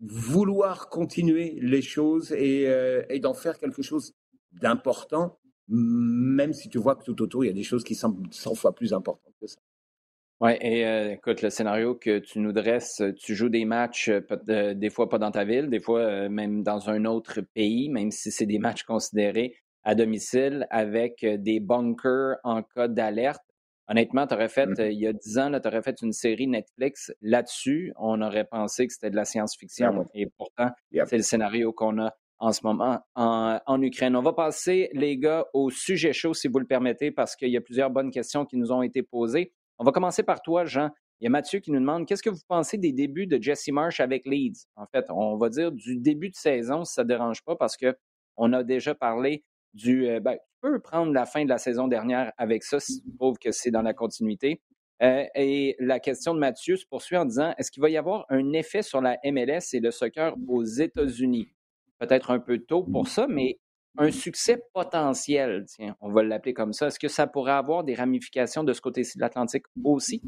[0.01, 4.15] vouloir continuer les choses et, euh, et d'en faire quelque chose
[4.51, 8.27] d'important, même si tu vois que tout autour, il y a des choses qui semblent
[8.31, 9.59] 100 fois plus importantes que ça.
[10.41, 14.21] Oui, et euh, écoute, le scénario que tu nous dresses, tu joues des matchs, euh,
[14.47, 18.09] euh, des fois pas dans ta ville, des fois même dans un autre pays, même
[18.11, 23.43] si c'est des matchs considérés à domicile, avec des bunkers en cas d'alerte.
[23.89, 24.91] Honnêtement, tu aurais fait, mmh.
[24.91, 27.91] il y a 10 ans, tu aurais fait une série Netflix là-dessus.
[27.97, 30.05] On aurait pensé que c'était de la science-fiction.
[30.13, 34.15] Et pourtant, c'est le scénario qu'on a en ce moment en, Ukraine.
[34.15, 37.57] On va passer, les gars, au sujet chaud, si vous le permettez, parce qu'il y
[37.57, 39.53] a plusieurs bonnes questions qui nous ont été posées.
[39.77, 40.89] On va commencer par toi, Jean.
[41.19, 43.67] Il y a Mathieu qui nous demande qu'est-ce que vous pensez des débuts de Jesse
[43.69, 44.67] Marsh avec Leeds?
[44.77, 47.75] En fait, on va dire du début de saison, si ça ne dérange pas, parce
[47.75, 50.07] qu'on a déjà parlé du.
[50.07, 53.13] Euh, ben, tu peux prendre la fin de la saison dernière avec ça si tu
[53.17, 54.61] trouves que c'est dans la continuité.
[55.01, 58.25] Euh, et la question de Mathieu se poursuit en disant est-ce qu'il va y avoir
[58.29, 61.49] un effet sur la MLS et le soccer aux États-Unis?
[61.99, 63.59] Peut-être un peu tôt pour ça, mais
[63.97, 66.87] un succès potentiel, tiens, on va l'appeler comme ça.
[66.87, 70.21] Est-ce que ça pourrait avoir des ramifications de ce côté-ci de l'Atlantique aussi?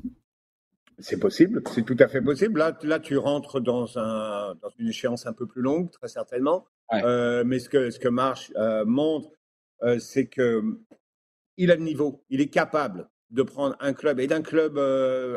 [0.99, 2.59] C'est possible, c'est tout à fait possible.
[2.59, 6.65] Là, là tu rentres dans, un, dans une échéance un peu plus longue, très certainement.
[6.93, 9.29] Euh, mais ce que, ce que Marsh euh, montre,
[9.83, 10.61] euh, c'est que
[11.57, 14.77] il a le niveau, il est capable de prendre un club, et d'un club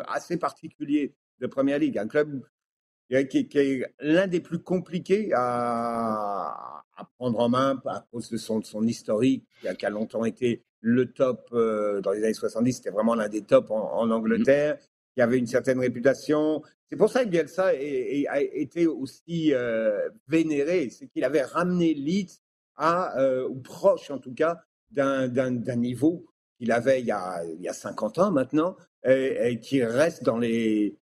[0.09, 2.43] assez particulier de Première Ligue, un club
[3.09, 6.83] qui, est l'un des plus compliqués à,
[7.19, 9.47] prendre en main à cause de son, son historique,
[9.79, 13.43] qui a, longtemps été le top euh, dans les années 70, c'était vraiment l'un des
[13.43, 14.79] tops en, Angleterre,
[15.15, 16.63] qui avait une certaine réputation.
[16.91, 22.43] C'est pour ça que Bielsa a, été aussi euh, vénéré, c'est qu'il avait ramené Leeds
[22.77, 26.27] à, euh, ou proche en tout cas, d'un niveau
[26.59, 30.39] qu'il avait il y, a, il y a 50 ans maintenant, et qui reste dans
[30.39, 30.97] les,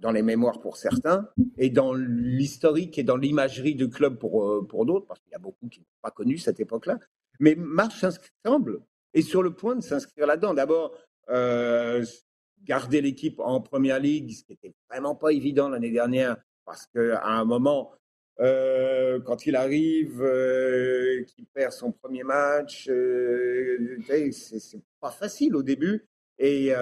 [0.00, 4.66] dans les mémoires pour certains, et dans l'historique et dans l'imagerie du club pour, euh,
[4.66, 6.98] pour d'autres, parce qu'il y a beaucoup qui n'ont pas connu cette époque-là.
[7.40, 8.04] Mais Marche
[8.44, 8.80] semble,
[9.14, 10.54] est sur le point de s'inscrire là-dedans.
[10.54, 10.94] D'abord,
[11.30, 12.04] euh,
[12.64, 17.24] garder l'équipe en première ligue, ce qui n'était vraiment pas évident l'année dernière parce qu'à
[17.24, 17.92] un moment,
[18.40, 20.18] euh, quand il arrive,
[21.28, 22.90] qu'il perd son premier match,
[24.04, 26.08] c'est pas facile au début.
[26.38, 26.72] Et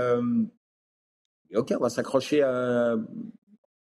[1.54, 2.40] ok, on va s'accrocher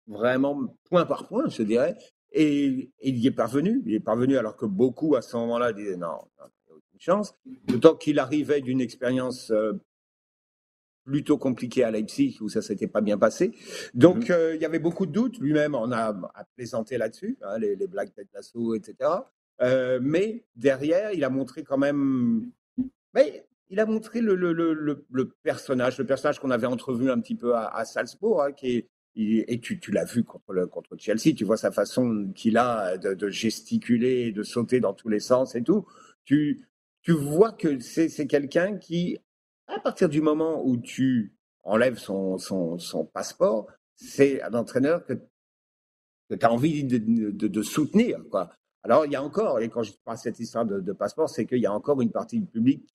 [0.07, 1.97] vraiment point par point, je dirais.
[2.31, 3.81] Et, il y est parvenu.
[3.85, 6.75] Il est parvenu alors que beaucoup à ce moment-là disaient non, non il n'y a
[6.75, 7.35] aucune chance.
[7.65, 9.51] D'autant qu'il arrivait d'une expérience
[11.03, 13.51] plutôt compliqué à Leipzig où ça s'était pas bien passé.
[13.93, 14.35] Donc mhm.
[14.35, 15.37] euh, il y avait beaucoup de doutes.
[15.39, 16.13] Lui-même on a,
[16.55, 19.09] plaisanté là-dessus, hein, les, les, blagues tête d'assaut, etc.
[19.61, 22.51] Euh, mais derrière, il a montré quand même.
[23.13, 24.53] Mais il a montré le, le,
[25.09, 29.59] le, personnage, le personnage qu'on avait entrevu un petit peu à, Salzbourg, hein, qui et
[29.59, 34.31] tu, tu l'as vu contre, contre Chelsea, tu vois sa façon qu'il a de, gesticuler,
[34.31, 35.87] de sauter dans tous les sens et tout.
[36.23, 36.67] Tu,
[37.01, 39.17] tu vois que c'est quelqu'un qui
[39.67, 45.13] à partir du moment où tu enlèves son, son, son passeport, c'est un entraîneur que,
[46.29, 48.19] que tu as envie de, de, de, soutenir.
[48.29, 48.51] Quoi.
[48.83, 51.45] Alors, il y a encore, et quand je parle de cette histoire de, passeport, c'est
[51.45, 52.87] qu'il y a encore une partie du public,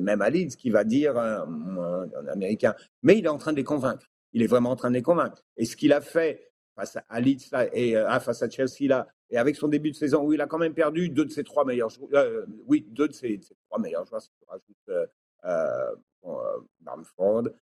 [0.00, 3.64] même à Leeds, qui va dire, un, américain, mais il est en train de les
[3.64, 4.10] convaincre.
[4.32, 5.42] Il est vraiment en train de les convaincre.
[5.56, 9.06] Et ce qu'il a fait face à Leeds là, et euh, face à Chelsea là,
[9.30, 11.44] et avec son début de saison où il a quand même perdu deux de ses
[11.44, 15.06] trois meilleurs joueurs, euh, oui, deux de ses, trois meilleurs joueurs, si tu rajoutes euh,
[15.44, 15.94] euh.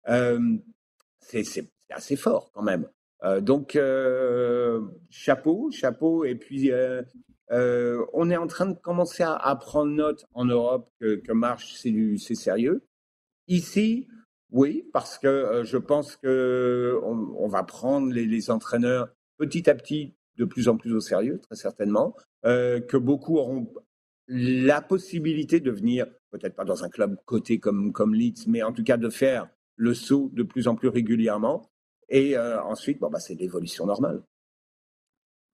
[0.10, 0.58] Euh,
[1.20, 2.90] c'est assez fort quand même.
[3.24, 3.78] Euh, donc,
[5.10, 6.26] chapeau, chapeau.
[6.26, 6.72] Et puis,
[7.52, 12.84] on est en train de commencer à, prendre note en Europe que, Marche, c'est sérieux.
[13.48, 14.08] Ici,
[14.52, 20.46] oui, parce que je pense que on, va prendre les, entraîneurs petit à petit de
[20.46, 23.68] plus en plus au sérieux, très certainement, que beaucoup auront
[24.28, 28.72] la possibilité de venir, peut-être pas dans un club coté comme, comme Leeds, mais en
[28.72, 31.70] tout cas de faire le saut de plus en plus régulièrement.
[32.10, 34.22] Et euh, ensuite, bon, bah, c'est l'évolution normale.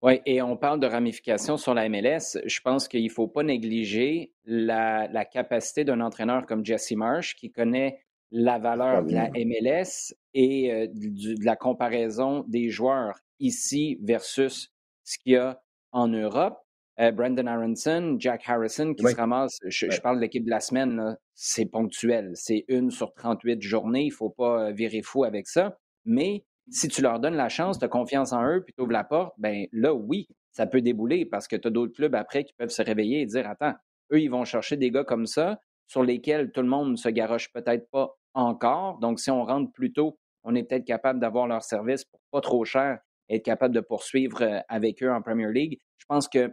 [0.01, 2.39] Oui, et on parle de ramification sur la MLS.
[2.45, 7.35] Je pense qu'il ne faut pas négliger la, la capacité d'un entraîneur comme Jesse Marsh
[7.35, 13.99] qui connaît la valeur de la MLS et euh, de la comparaison des joueurs ici
[14.03, 14.73] versus
[15.05, 15.61] ce qu'il y a
[15.93, 16.59] en Europe.
[17.01, 21.17] Euh, Brandon Aronson, Jack Harrison qui se ramasse, je, parle de l'équipe de la semaine,
[21.35, 22.33] c'est ponctuel.
[22.35, 24.03] C'est une sur 38 journées.
[24.03, 25.79] Il ne faut pas euh, virer fou avec ça.
[26.05, 28.93] Mais si tu leur donnes la chance, tu as confiance en eux, puis tu ouvres
[28.93, 32.45] la porte, ben là, oui, ça peut débouler parce que tu as d'autres clubs après
[32.45, 33.75] qui peuvent se réveiller et dire Attends,
[34.13, 37.09] eux, ils vont chercher des gars comme ça, sur lesquels tout le monde ne se
[37.09, 38.99] garoche peut-être pas encore.
[38.99, 42.41] Donc, si on rentre plus tôt, on est peut-être capable d'avoir leur service pour pas
[42.41, 42.99] trop cher
[43.29, 45.79] et être capable de poursuivre euh, avec eux en Premier League.
[45.99, 46.53] Je pense que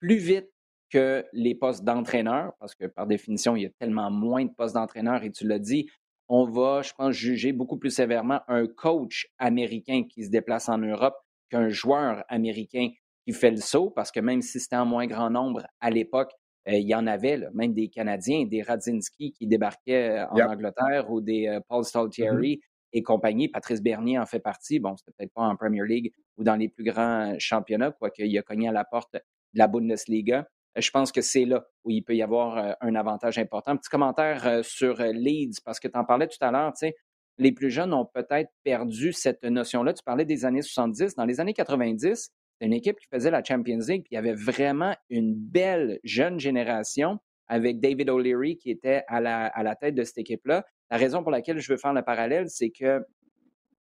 [0.00, 0.48] plus vite
[0.90, 4.74] que les postes d'entraîneur, parce que par définition, il y a tellement moins de postes
[4.74, 5.88] d'entraîneur, et tu l'as dit,
[6.32, 10.78] on va, je pense, juger beaucoup plus sévèrement un coach américain qui se déplace en
[10.78, 11.16] Europe
[11.50, 12.88] qu'un joueur américain
[13.26, 16.30] qui fait le saut, parce que même si c'était en moins grand nombre à l'époque,
[16.68, 21.10] euh, il y en avait, même des Canadiens, des Radzinski qui débarquaient euh, en Angleterre
[21.10, 22.60] ou des euh, Paul Staltieri mm-hmm.
[22.92, 23.48] et compagnie.
[23.48, 24.78] Patrice Bernier en fait partie.
[24.78, 28.38] Bon, c'était peut-être pas en Premier League ou dans les plus grands championnats, quoique il
[28.38, 30.46] a cogné à la porte de la Bundesliga.
[30.76, 33.76] Euh, je pense que c'est là où il peut y avoir euh, un avantage important.
[33.76, 36.96] Petit commentaire euh, sur Leeds, parce que tu en parlais tout à l'heure, tu sais,
[37.38, 39.94] les plus jeunes ont peut-être perdu cette notion-là.
[39.94, 41.14] Tu parlais des années 70.
[41.14, 44.18] Dans les années 90, c'était une équipe qui faisait la Champions League, puis il y
[44.18, 47.18] avait vraiment une belle jeune génération
[47.48, 50.64] avec David O'Leary qui était à la, à la tête de cette équipe-là.
[50.90, 53.00] La raison pour laquelle je veux faire le parallèle, c'est que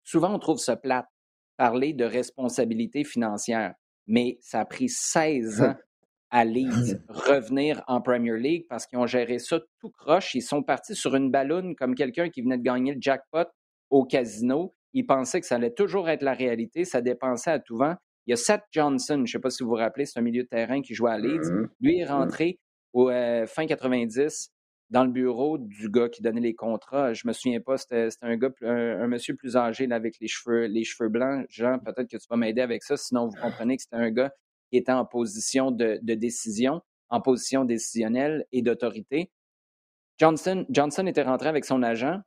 [0.03, 1.07] souvent on trouve ça plate,
[1.57, 3.73] parler de responsabilité financière
[4.09, 5.75] mais ça a pris 16 ans
[6.31, 10.35] à Leeds revenir en Premier League parce qu'ils ont géré ça tout croche.
[10.35, 13.45] Ils sont partis sur une balloune comme quelqu'un qui venait de gagner le jackpot
[13.89, 14.73] au casino.
[14.93, 16.85] Ils pensaient que ça allait toujours être la réalité.
[16.85, 17.95] Ça dépensait à tout vent.
[18.27, 20.21] Il y a Seth Johnson, je ne sais pas si vous vous rappelez, c'est un
[20.21, 21.51] milieu de terrain qui jouait à Leeds.
[21.51, 22.59] Mmh Lui est rentré
[22.93, 24.51] au euh, fin 90
[24.89, 27.13] dans le bureau du gars qui donnait les contrats.
[27.13, 30.83] Je me souviens pas, c'était un gars, un, monsieur plus âgé avec les cheveux, les
[30.83, 31.45] cheveux blancs.
[31.49, 32.97] Jean, peut-être que tu vas m'aider avec ça.
[32.97, 34.31] Sinon, vous comprenez que c'était un gars
[34.69, 39.31] qui était en position de, décision, en position décisionnelle et d'autorité.
[40.17, 40.65] Johnson,
[41.07, 42.19] était rentré avec son agent.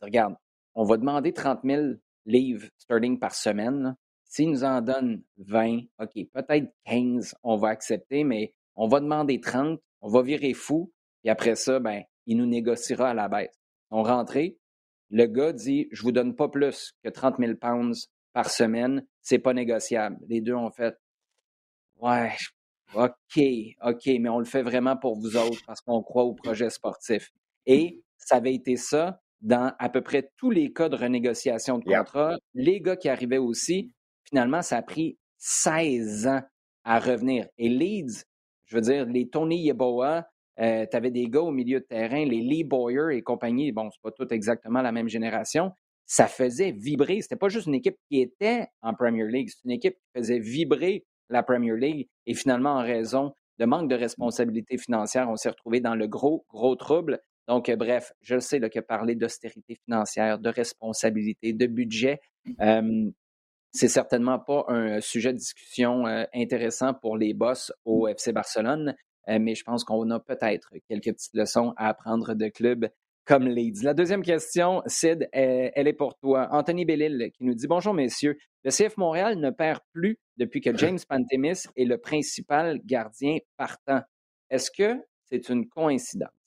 [0.00, 0.34] Regarde,
[0.74, 1.82] on va demander 30 000
[2.26, 3.96] livres sterling par semaine.
[4.24, 9.40] S'il nous en donne 20, OK, peut-être 15, on va accepter, mais on va demander
[9.40, 10.92] 30, on va virer fou
[11.24, 13.58] et après ça, ben, il nous négociera à la baisse.
[13.90, 14.58] On rentrait,
[15.10, 19.38] le gars dit Je vous donne pas plus que 30 000 pounds par semaine, c'est
[19.38, 20.18] pas négociable.
[20.28, 20.94] Les deux ont fait
[22.00, 22.32] Ouais,
[22.94, 23.42] OK,
[23.84, 27.30] OK, mais on le fait vraiment pour vous autres parce qu'on croit au projet sportif.
[27.66, 31.84] Et ça avait été ça dans à peu près tous les cas de renégociation de
[31.84, 32.36] contrat.
[32.54, 33.92] Les gars qui arrivaient aussi,
[34.24, 36.42] finalement, ça a pris 16 ans
[36.84, 37.46] à revenir.
[37.58, 38.24] Et Leeds,
[38.66, 40.26] je veux dire, les Tony Yeboah,
[40.60, 43.90] euh, tu avais des gars au milieu de terrain, les Lee Boyer et compagnie, bon,
[43.90, 45.72] c'est pas tout exactement la même génération,
[46.04, 47.20] ça faisait vibrer.
[47.20, 50.40] C'était pas juste une équipe qui était en Premier League, c'est une équipe qui faisait
[50.40, 52.08] vibrer la Premier League.
[52.26, 56.44] Et finalement, en raison de manque de responsabilité financière, on s'est retrouvé dans le gros,
[56.48, 57.20] gros trouble.
[57.48, 62.20] Donc, euh, bref, je sais que parler d'austérité financière, de responsabilité, de budget,
[62.60, 63.10] euh,
[63.72, 68.94] c'est certainement pas un sujet de discussion euh, intéressant pour les boss au FC Barcelone,
[69.26, 72.88] mais je pense qu'on a peut-être quelques petites leçons à apprendre de clubs
[73.28, 73.82] comme Leeds.
[73.82, 76.48] La deuxième question, Sid, elle est pour toi.
[76.50, 80.74] Anthony Bellil qui nous dit Bonjour messieurs, le CF Montréal ne perd plus depuis que
[80.74, 84.00] James Pantemis est le principal gardien partant.
[84.48, 86.37] Est-ce que c'est une coïncidence?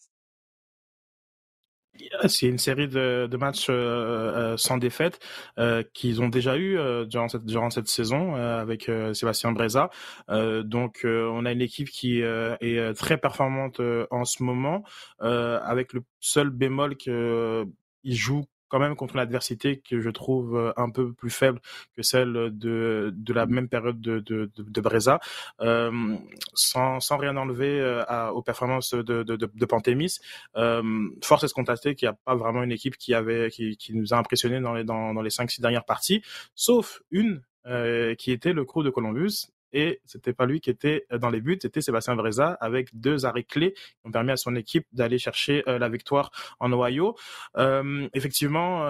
[2.27, 5.19] C'est une série de, matchs euh, euh, sans défaite
[5.57, 6.77] euh, qu'ils ont déjà eu
[7.07, 9.89] durant, cette, durant cette saison avec Sébastien Breza.
[10.29, 14.83] donc on a une équipe qui est très performante en ce moment,
[15.19, 17.65] avec le seul bémol qu'il
[18.03, 21.59] joue quand même contre une adversité que je trouve euh, un peu plus faible
[21.95, 25.19] que celle de, de la même période de, de, de, Breza,
[25.59, 26.15] euh,
[26.53, 30.19] sans, sans rien enlever euh, à, aux performances de, de, de Pantémis.
[30.55, 30.81] Euh,
[31.21, 33.93] force est de constater qu'il n'y a pas vraiment une équipe qui avait qui, qui
[33.93, 36.23] nous a impressionné dans les dans, dans les cinq six dernières parties,
[36.55, 41.05] sauf une euh, qui était le crew de Columbus et c'était pas lui qui était
[41.11, 44.37] euh, dans les buts, c'était Sébastien Breza avec deux arrêts clés qui ont permis à
[44.37, 47.15] son équipe d'aller chercher euh, la victoire en Ohio.
[47.57, 48.83] Euh, effectivement,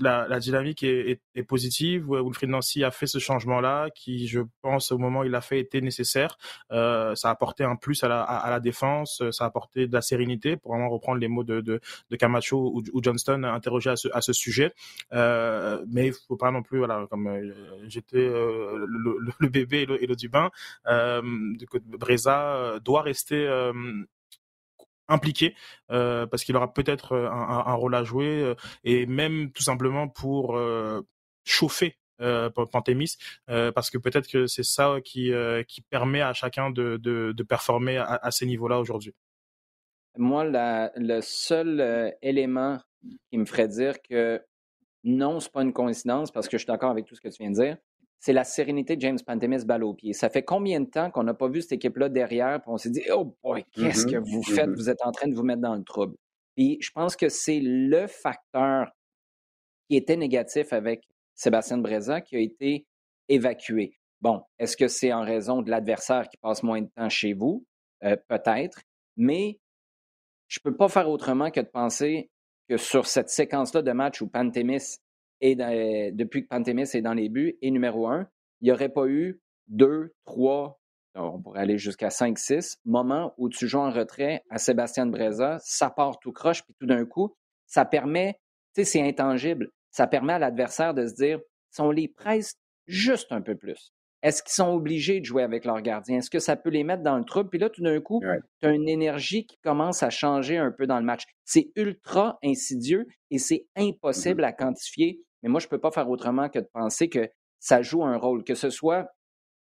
[0.00, 2.06] la, dynamique est, positive.
[2.08, 5.60] Wilfried Nancy a fait ce changement-là qui, je pense, au moment où il l'a fait,
[5.60, 6.38] était nécessaire.
[6.70, 10.72] ça a apporté un plus à la, défense, ça a apporté de la sérénité, pour
[10.72, 11.80] vraiment reprendre les mots de,
[12.18, 14.72] Camacho ou, Johnston interrogé à ce, à ce sujet.
[15.12, 17.28] mais il faut pas non plus, voilà, comme
[17.86, 20.50] j'étais le, bébé et Dubin,
[20.86, 21.22] euh,
[21.84, 23.72] Breza euh, doit rester euh,
[25.08, 25.54] impliqué
[25.88, 30.60] parce qu'il aura peut-être un, rôle à jouer et même tout simplement pour
[31.44, 35.32] chauffer Pantémis, parce que peut-être que c'est ça qui,
[35.88, 39.14] permet à chacun de, de, performer à, ces niveaux-là aujourd'hui.
[40.18, 42.78] Moi, le seul élément
[43.30, 44.42] qui me ferait dire que
[45.04, 47.42] non, c'est pas une coïncidence, parce que je suis d'accord avec tout ce que tu
[47.42, 47.76] viens de dire,
[48.20, 50.12] c'est la sérénité de James Pantemis balle au pied.
[50.12, 52.90] Ça fait combien de temps qu'on n'a pas vu cette équipe-là derrière, puis on s'est
[52.90, 54.10] dit, oh boy, qu'est-ce mm-hmm.
[54.10, 54.68] que vous faites?
[54.68, 54.74] Mm-hmm.
[54.74, 56.16] Vous êtes en train de vous mettre dans le trouble.
[56.56, 58.90] Puis je pense que c'est le facteur
[59.88, 61.04] qui était négatif avec
[61.34, 62.86] Sébastien Breza qui a été
[63.28, 63.96] évacué.
[64.20, 67.64] Bon, est-ce que c'est en raison de l'adversaire qui passe moins de temps chez vous?
[68.02, 68.82] Euh, peut-être.
[69.16, 69.60] Mais
[70.48, 72.30] je ne peux pas faire autrement que de penser
[72.68, 74.98] que sur cette séquence-là de match où Pantemis
[75.40, 75.54] et
[76.12, 78.28] depuis que Pantémis est dans les buts, et numéro un,
[78.60, 80.80] il n'y aurait pas eu deux, trois,
[81.14, 85.58] on pourrait aller jusqu'à cinq, six moments où tu joues en retrait à Sébastien Breza,
[85.62, 87.34] ça part tout croche, puis tout d'un coup,
[87.66, 88.34] ça permet,
[88.74, 92.54] tu sais, c'est intangible, ça permet à l'adversaire de se dire, si on les presse
[92.86, 96.18] juste un peu plus, est-ce qu'ils sont obligés de jouer avec leur gardien?
[96.18, 97.50] Est-ce que ça peut les mettre dans le trouble?
[97.50, 98.20] Puis là, tout d'un coup,
[98.60, 101.22] tu as une énergie qui commence à changer un peu dans le match.
[101.44, 103.90] C'est ultra insidieux et c'est mm-hmm.
[103.90, 107.30] impossible à quantifier mais moi, je ne peux pas faire autrement que de penser que
[107.60, 109.08] ça joue un rôle, que ce soit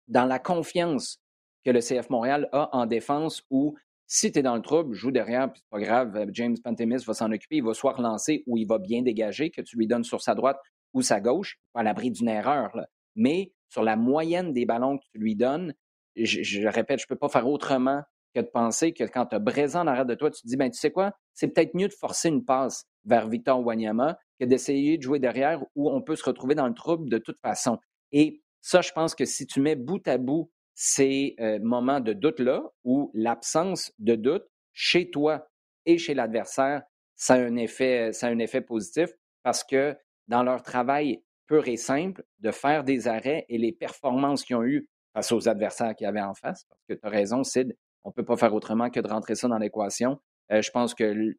[0.09, 1.21] dans la confiance
[1.65, 3.75] que le CF Montréal a en défense ou
[4.07, 7.05] si tu es dans le trouble, joue derrière, puis c'est pas grave, euh, James Pantemis
[7.07, 9.87] va s'en occuper, il va soit relancer ou il va bien dégager, que tu lui
[9.87, 10.59] donnes sur sa droite
[10.93, 12.71] ou sa gauche, à l'abri d'une erreur.
[13.17, 15.75] Mais sur la moyenne des ballons que tu lui donnes,
[16.17, 18.03] je, répète, je ne peux pas faire autrement
[18.35, 20.57] que de penser que quand tu as Brézan en arrière de toi, tu te dis,
[20.57, 24.45] ben, tu sais quoi, c'est peut-être mieux de forcer une passe vers Victor Wanyama que
[24.45, 27.79] d'essayer de jouer derrière où on peut se retrouver dans le trouble de toute façon.
[28.13, 32.13] Et ça, je pense que si tu mets bout à bout ces euh, moments de
[32.13, 35.47] doute-là ou l'absence de doute chez toi
[35.87, 36.83] et chez l'adversaire,
[37.17, 39.11] ça a un effet, ça a un effet positif
[39.43, 39.97] parce que
[40.29, 44.65] dans leur travail pur et simple de faire des arrêts et les performances qu'ils ont
[44.65, 48.11] eues face aux adversaires qu'ils avaient en face, parce que tu as raison, Sid, on
[48.11, 50.21] ne peut pas faire autrement que de rentrer ça dans l'équation.
[50.53, 51.35] Euh, je pense que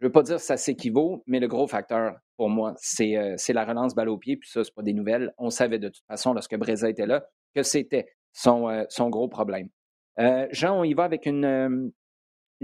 [0.00, 3.16] je ne veux pas dire que ça s'équivaut, mais le gros facteur pour moi, c'est
[3.16, 4.36] euh, la relance balle au pied.
[4.36, 5.32] Puis ça, ce pas des nouvelles.
[5.38, 9.70] On savait de toute façon, lorsque Breza était là, que c'était son, euh, gros problème.
[10.18, 11.92] Euh, Jean, on y va avec une,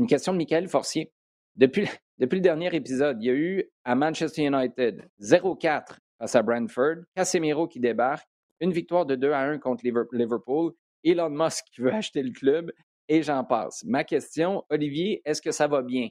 [0.06, 1.10] question de Michael Forcier.
[1.56, 6.42] Depuis, depuis le dernier épisode, il y a eu à Manchester United 0-4 face à
[6.42, 8.28] Brentford, Casemiro qui débarque,
[8.60, 10.72] une victoire de 2 à 1 contre Liverpool,
[11.02, 12.70] Elon Musk qui veut acheter le club,
[13.08, 13.82] et j'en passe.
[13.84, 16.08] Ma question, Olivier, est-ce que ça va bien?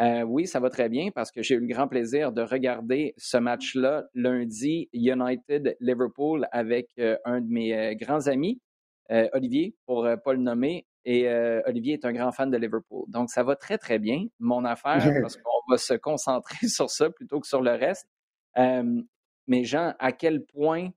[0.00, 3.14] Euh, oui, ça va très bien parce que j'ai eu le grand plaisir de regarder
[3.18, 8.60] ce match-là lundi, United-Liverpool, avec euh, un de mes euh, grands amis,
[9.34, 10.86] Olivier, pour ne pas le nommer.
[11.04, 11.28] Et
[11.66, 13.04] Olivier est un grand fan de Liverpool.
[13.08, 17.10] Donc, ça va très, très bien, mon affaire, parce qu'on va se concentrer sur ça
[17.10, 18.08] plutôt que sur le reste.
[18.56, 20.88] mais Jean, à quel point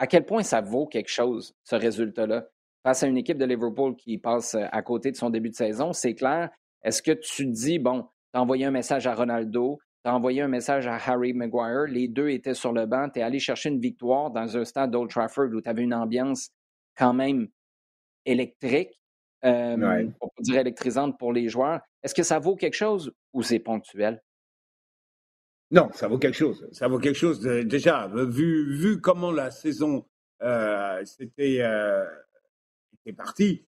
[0.00, 2.48] à quel point ça vaut quelque chose, ce résultat-là?
[2.82, 5.92] Face à une équipe de Liverpool qui passe à côté de son début de saison,
[5.92, 6.50] c'est clair,
[6.84, 10.42] est-ce que tu dis, bon, tu as envoyé un message à Ronaldo, tu as envoyé
[10.42, 13.70] un message à Harry Maguire, les deux étaient sur le banc, tu es allé chercher
[13.70, 16.50] une victoire dans un stade d'Old Trafford où tu avais une ambiance
[16.96, 17.48] quand même
[18.24, 19.00] électrique,
[19.44, 21.80] euh, pour dire électrisante pour les joueurs.
[22.02, 24.22] Est-ce que ça vaut quelque chose ou c'est ponctuel?
[25.70, 26.68] Non, ça vaut quelque chose.
[26.72, 27.40] Ça vaut quelque chose.
[27.40, 30.06] déjà, vu, vu comment la saison
[30.42, 32.04] euh, c'était euh,
[33.16, 33.66] partie,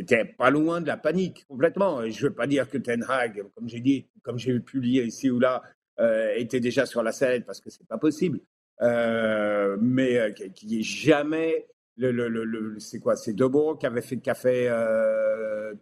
[0.00, 2.06] c'était pas loin de la panique complètement.
[2.08, 5.04] je ne veux pas dire que Ten Hag, comme j'ai dit, comme j'ai pu lire
[5.04, 5.62] ici ou là,
[5.98, 8.40] euh, était déjà sur la scène parce que c'est pas possible.
[8.80, 13.84] Euh, mais euh, qu'il n'y ait jamais le, le, le, c'est quoi C'est Debourg qui
[13.84, 14.74] avait fait de café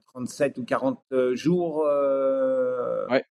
[0.06, 1.00] 37 ou 40
[1.34, 1.88] jours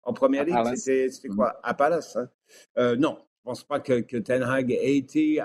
[0.03, 0.75] en première ligue.
[0.75, 1.49] C'était quoi?
[1.49, 1.59] Mm.
[1.61, 2.95] À Palace hein.
[2.95, 5.43] Non, je pense pas que, que, Ten Hag ait été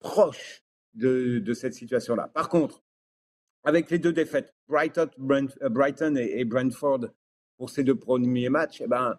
[0.00, 2.28] proche de, de cette situation-là.
[2.34, 2.82] Par contre,
[3.64, 7.06] avec les deux défaites, Brighton, euh, Brighton et, Brentford
[7.56, 9.18] pour ces deux premiers matchs, eh ben,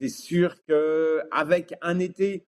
[0.00, 2.46] c'est sûr qu'avec un été,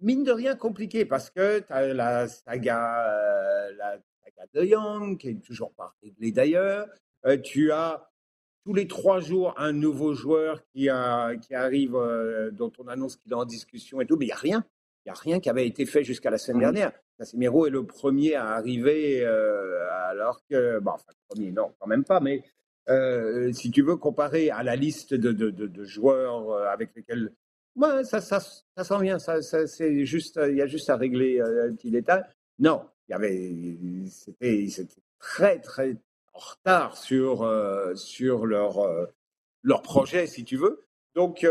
[0.00, 5.18] mine de rien, compliqué, parce que tu as la saga, euh, la saga de Young,
[5.18, 6.88] qui est toujours pas réglée d'ailleurs.
[7.26, 8.10] Euh, tu as
[8.64, 11.92] tous les trois jours un nouveau joueur qui, a, qui arrive,
[12.52, 14.64] dont on annonce qu'il est en discussion et tout, mais il n'y a rien.
[15.04, 16.60] Il n'y a rien qui avait été fait jusqu'à la semaine mmh.
[16.60, 16.92] dernière.
[17.18, 21.86] Casemiro est le premier à arriver, euh, alors que, bon, enfin, le premier, non, quand
[21.86, 22.42] même pas, mais
[22.88, 27.32] euh, si tu veux comparer à la liste de, de, joueurs euh, avec lesquels.
[27.76, 30.96] Ouais, ça, ça, ça s'en vient, ça, ça c'est juste, il y a juste à
[30.96, 32.22] régler un petit détail.
[32.58, 34.68] Non, il y avait, c'était,
[35.18, 35.96] très, très
[36.32, 37.48] en retard sur,
[37.96, 38.78] sur leur,
[39.62, 40.84] leur projet, si tu veux.
[41.14, 41.46] Donc,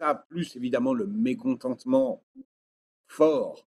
[0.00, 2.24] ça, plus évidemment le mécontentement
[3.06, 3.64] fort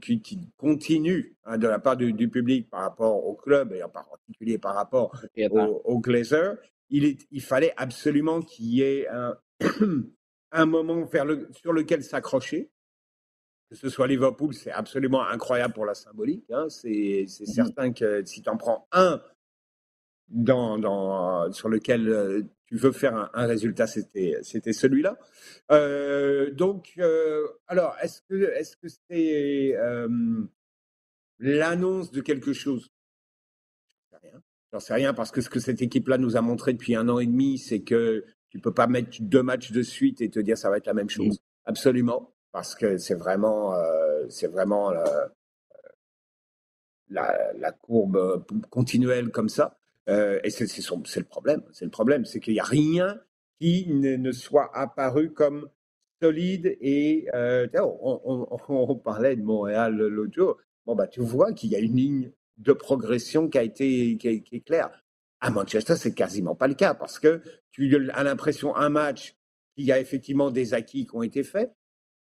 [0.00, 4.58] qui, continue hein, de la part du, public par rapport au club et en particulier
[4.58, 5.16] par rapport
[5.50, 6.56] au, au Glazer,
[6.90, 9.36] il, il, fallait absolument qu'il y ait un,
[10.52, 12.70] un moment vers le, sur lequel s'accrocher.
[13.68, 16.50] Que ce soit Liverpool, c'est absolument incroyable pour la symbolique.
[16.50, 16.68] Hein.
[16.68, 19.22] C'est mmh certain que si tu en prends un
[20.30, 25.18] dans, dans, sur lequel euh, tu veux faire un, résultat, c'était, celui-là.
[25.72, 29.76] Euh, donc, euh, alors, est-ce que, est-ce que c'est
[31.38, 32.92] l'annonce de quelque chose?
[33.90, 34.42] J'en sais rien.
[34.72, 37.18] J'en sais rien parce que ce que cette équipe-là nous a montré depuis un an
[37.18, 40.56] et demi, c'est que tu peux pas mettre deux matchs de suite et te dire
[40.56, 41.40] ça va être la même chose.
[41.64, 43.74] Absolument, parce que c'est vraiment,
[44.28, 44.92] c'est vraiment
[47.08, 49.79] la, la, courbe continuelle comme ça.
[50.10, 51.62] Euh, et c'est le problème.
[51.72, 53.20] C'est le problème, c'est qu'il n'y a rien
[53.60, 55.68] qui ne, soit apparu comme
[56.20, 56.76] solide.
[56.80, 57.68] Et euh,
[58.68, 60.58] on, parlait de Montréal l'autre jour.
[60.86, 64.28] Bon, bah, tu vois qu'il y a une ligne de progression qui a été qui,
[64.28, 64.90] est claire.
[65.40, 67.40] À Manchester, c'est quasiment pas le cas parce que
[67.70, 69.34] tu as l'impression un match
[69.74, 71.72] qu'il y a effectivement des acquis qui ont été faits,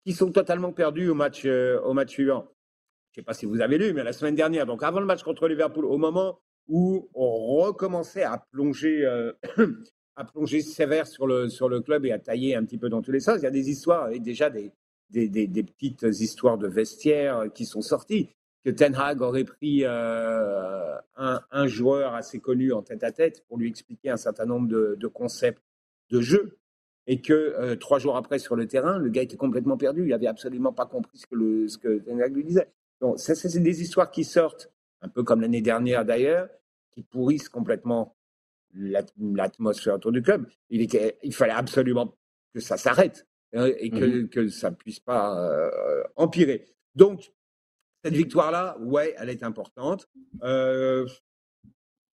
[0.06, 2.54] qui sont totalement perdus au match euh, au match suivant.
[3.12, 5.08] Je ne sais pas si vous avez lu, mais la semaine dernière, donc avant le
[5.08, 7.30] match contre Liverpool, au moment où on
[7.62, 9.34] recommençait à plonger, euh,
[10.16, 13.02] à plonger sévère sur le, sur le club et à tailler un petit peu dans
[13.02, 13.40] tous les sens.
[13.40, 14.72] Il y a des histoires, et déjà des,
[15.10, 18.30] des, petites histoires de vestiaires qui sont sorties.
[18.64, 23.44] Que Ten Hag aurait pris euh, un, un, joueur assez connu en tête à tête
[23.48, 25.64] pour lui expliquer un certain nombre de, de concepts
[26.12, 26.58] de jeu
[27.08, 30.04] et que euh, trois jours après sur le terrain, le gars était complètement perdu.
[30.04, 32.70] Il n'avait absolument pas compris ce que, le, ce que Ten Hag lui disait.
[33.02, 36.50] Donc, ça, c'est des histoires qui sortent, un peu comme l'année dernière d'ailleurs,
[37.00, 38.18] qui pourrissent complètement
[38.74, 40.46] l'atmosphère autour du club.
[40.70, 40.86] Il,
[41.24, 42.18] il fallait absolument
[42.54, 46.66] que ça s'arrête hein, et que, mmh que, ça ne puisse pas euh, empirer.
[46.96, 47.32] Donc,
[48.04, 50.10] cette victoire-là, ouais, elle est importante.
[50.44, 51.08] Euh,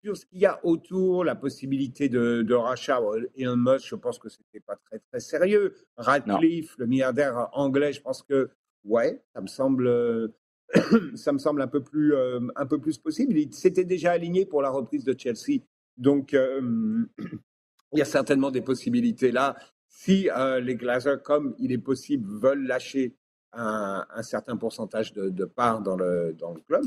[0.04, 3.00] sur ce qu'il y a autour, la possibilité de, de rachat,
[3.38, 5.76] Elon Musk, je pense que c'était pas très très sérieux.
[5.96, 8.50] Radcliffe, le milliardaire anglais, je pense que
[8.84, 10.34] ouais, ça me semble
[11.16, 13.38] ça me semble un peu plus, euh, un peu plus possible.
[13.38, 15.62] Il s'était déjà aligné pour la reprise de Chelsea.
[15.98, 17.06] Donc, euh,
[17.92, 19.56] il y a certainement des possibilités là.
[19.88, 23.16] Si euh, les Glazers, comme il est possible, veulent lâcher
[23.56, 26.86] un, certain pourcentage de, de parts dans le, dans le club.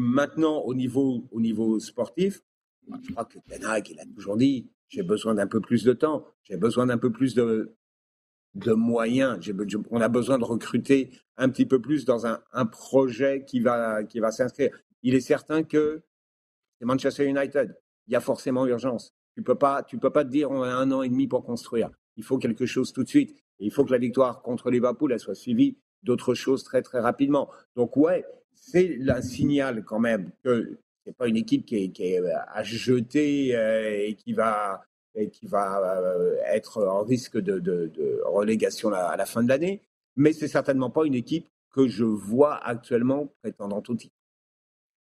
[0.00, 2.40] maintenant, au niveau, au niveau sportif,
[3.02, 5.92] je crois que Ten Hag, il a toujours dit, j'ai besoin d'un peu plus de
[5.92, 7.76] temps, j'ai besoin d'un peu plus de,
[8.56, 9.38] de moyens,
[9.90, 14.18] on a besoin de recruter un petit peu plus dans un, projet qui va, qui
[14.18, 14.70] va s'inscrire.
[15.02, 16.02] Il est certain que
[16.78, 17.76] c'est Manchester United,
[18.06, 19.14] il y a forcément urgence.
[19.34, 21.90] Tu peux peux pas te dire on a un an et demi pour construire.
[22.16, 23.36] Il faut quelque chose tout de suite.
[23.58, 27.50] Il faut que la victoire contre Liverpool elle soit suivie d'autres choses très très rapidement.
[27.74, 32.62] Donc ouais, c'est un signal quand même que c'est pas une équipe qui est, à
[32.62, 34.82] jeter euh, et qui va
[35.32, 39.82] qui va euh, être en risque de, de relégation à la fin de l'année,
[40.16, 44.14] mais c'est certainement pas une équipe que je vois actuellement prétendant au titre.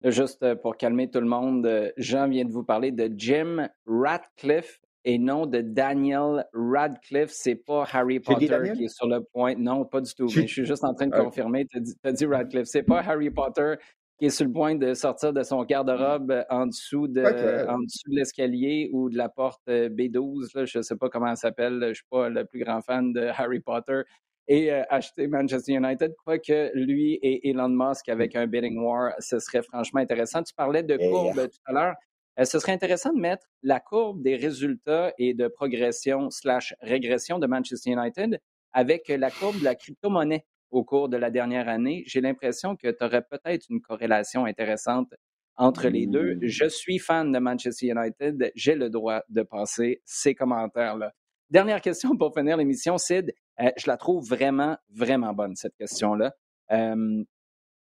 [0.04, 3.70] Juste euh, pour calmer tout le monde, euh, Jean vient de vous parler de Jim
[3.86, 7.32] Radcliffe et non de Daniel Radcliffe.
[7.32, 9.56] C'est pas Harry Potter qui est sur le point.
[9.56, 10.26] Non, pas du tout.
[10.36, 11.66] Mais je suis juste en train de confirmer.
[11.66, 12.68] Tu as, dit Radcliffe.
[12.68, 13.76] C'est pas Harry Potter
[14.24, 18.10] qui est sur le point de sortir de son garde-robe en dessous de, en dessous
[18.10, 20.64] de l'escalier ou de la porte euh, B12.
[20.64, 21.78] Je ne sais pas comment elle s'appelle.
[21.82, 24.04] Je ne suis pas le plus grand fan de Harry Potter
[24.48, 29.40] et euh, acheter Manchester United, quoique lui et Elon Musk avec un bidding war, ce
[29.40, 30.42] serait franchement intéressant.
[30.42, 31.96] Tu parlais de courbe tout à l'heure.
[32.40, 37.40] Euh, ce serait intéressant de mettre la courbe des résultats et de progression slash régression
[37.40, 38.40] de Manchester United
[38.72, 42.04] avec la courbe de la crypto-monnaie au cours de la dernière année.
[42.08, 45.14] J'ai l'impression que tu aurais peut-être une corrélation intéressante
[45.56, 46.36] entre les deux.
[46.36, 46.40] Mmh.
[46.44, 48.52] Je suis fan de Manchester United.
[48.56, 51.14] J'ai le droit de passer ces commentaires-là.
[51.50, 53.34] Dernière question pour finir l'émission, Sid.
[53.62, 56.34] Euh, je la trouve vraiment, vraiment bonne, cette question-là.
[56.72, 57.24] Euh,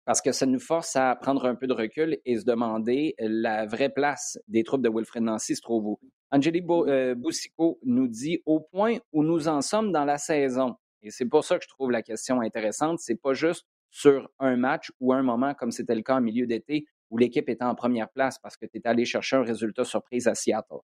[0.06, 3.68] parce que ça nous force à prendre un peu de recul et se demander la
[3.68, 6.00] vraie place des troupes de Wilfred Nancy se trouve où?
[6.32, 10.76] Angélique euh, Boussico nous dit au point où nous en sommes dans la saison.
[11.02, 13.00] Et c'est pour ça que je trouve la question intéressante.
[13.00, 16.46] C'est pas juste sur un match ou un moment comme c'était le cas en milieu
[16.46, 19.84] d'été où l'équipe était en première place parce que tu es allé chercher un résultat
[19.84, 20.80] surprise à Seattle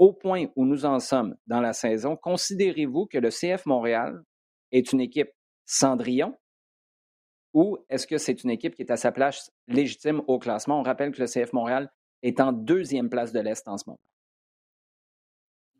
[0.00, 4.24] au point où nous en sommes dans la saison, considérez-vous que le CF Montréal
[4.72, 5.28] est une équipe
[5.66, 6.34] Cendrillon
[7.52, 10.80] ou est-ce que c'est une équipe qui est à sa place légitime au classement?
[10.80, 11.92] On rappelle que le CF Montréal
[12.22, 14.00] est en deuxième place de l'Est en ce moment.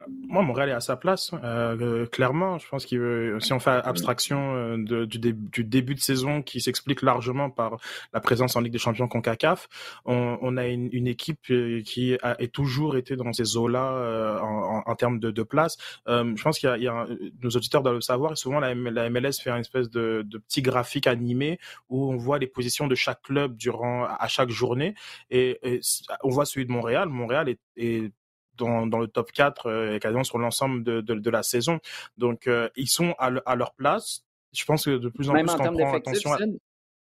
[0.08, 2.58] Moi, Montréal est à sa place, euh, clairement.
[2.58, 5.18] Je pense que si on fait abstraction euh, du,
[5.64, 7.76] début de saison qui s'explique largement par
[8.14, 9.68] la présence en Ligue des Champions CONCACAF,
[10.06, 14.38] on, on a une, une, équipe euh, qui a toujours été dans ces eaux-là euh,
[14.40, 15.76] en, en, termes de, de place.
[16.08, 17.06] Euh, je pense qu'il y, y, a,
[17.42, 18.38] nos auditeurs doivent le savoir.
[18.38, 22.46] Souvent, la, MLS fait une espèce de, de, petit graphique animé où on voit les
[22.46, 24.94] positions de chaque club durant à chaque journée,
[25.30, 25.80] et, et
[26.22, 27.08] on voit celui de Montréal.
[27.08, 28.12] Montréal est, est
[28.60, 31.80] dans, dans, le top 4 euh, quasiment sur l'ensemble de, de, de, la saison.
[32.16, 34.24] Donc, euh, ils sont à, à, leur place.
[34.52, 36.38] Je pense que de plus en Même plus, en prend attention à...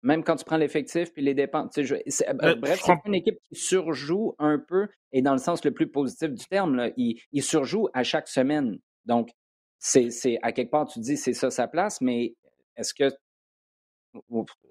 [0.03, 1.71] Même quand tu prends l'effectif puis les dépenses.
[1.77, 5.71] Je, euh, bref, c'est une équipe qui surjoue un peu, et dans le sens le
[5.71, 8.77] plus positif du terme, là, il, il surjoue à chaque semaine.
[9.05, 9.31] Donc,
[9.79, 12.35] c'est à quelque part, tu dis c'est ça sa place, mais
[12.77, 13.11] est-ce que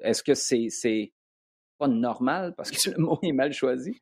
[0.00, 1.12] est-ce que c'est c'est
[1.78, 4.00] pas normal parce que le mot est mal choisi?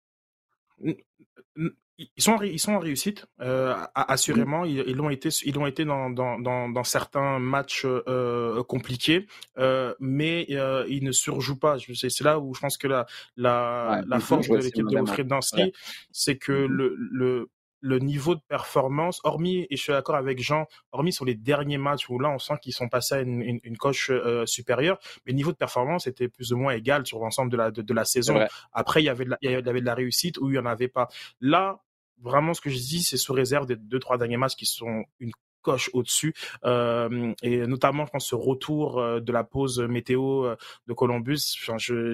[1.98, 5.84] Ils sont ils sont en réussite euh, assurément ils, ils l'ont été ils l'ont été
[5.84, 9.26] dans, dans, dans, dans certains matchs euh, compliqués
[9.58, 13.98] euh, mais euh, ils ne surjouent pas c'est là où je pense que la la,
[14.00, 15.72] ouais, la force de l'équipe de Wilfried Dansky ouais.
[16.12, 16.68] c'est que mm -hmm.
[16.68, 17.48] le le
[17.82, 21.78] le niveau de performance, hormis, et je suis d'accord avec Jean, hormis sur les derniers
[21.78, 24.98] matchs où là on sent qu'ils sont passés à une, une, une coche euh, supérieure,
[25.26, 27.82] mais le niveau de performance était plus ou moins égal sur l'ensemble de la, de,
[27.82, 28.40] de la saison.
[28.72, 30.58] Après, il y, avait de la, il y avait de la réussite ou il n'y
[30.58, 31.08] en avait pas.
[31.40, 31.82] Là,
[32.22, 35.04] vraiment, ce que je dis, c'est sous réserve des deux, trois derniers matchs qui sont
[35.18, 35.32] une
[35.62, 36.34] coche au-dessus.
[36.64, 40.56] Euh, et notamment, je pense, ce retour euh, de la pause météo euh,
[40.86, 41.56] de Columbus.
[41.62, 42.10] Enfin, je,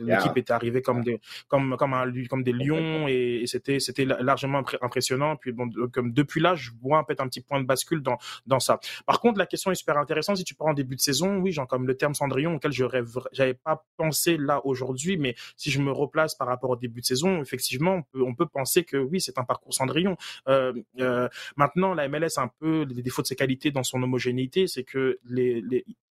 [0.00, 0.32] l'équipe yeah.
[0.36, 4.62] était arrivée comme des, comme, comme, un, comme des lions et, et c'était, c'était largement
[4.82, 5.36] impressionnant.
[5.36, 8.60] Puis bon, comme depuis là, je vois peut-être un petit point de bascule dans, dans
[8.60, 8.80] ça.
[9.06, 10.36] Par contre, la question est super intéressante.
[10.36, 12.84] Si tu prends en début de saison, oui, genre comme le terme Cendrillon auquel je
[13.32, 17.06] j'avais pas pensé là aujourd'hui, mais si je me replace par rapport au début de
[17.06, 20.16] saison, effectivement, on peut, on peut penser que oui, c'est un parcours Cendrillon.
[20.48, 20.72] Euh,
[21.56, 25.18] maintenant, la MLS un peu les défauts de ses qualités dans son homogénéité, c'est que
[25.24, 25.62] les,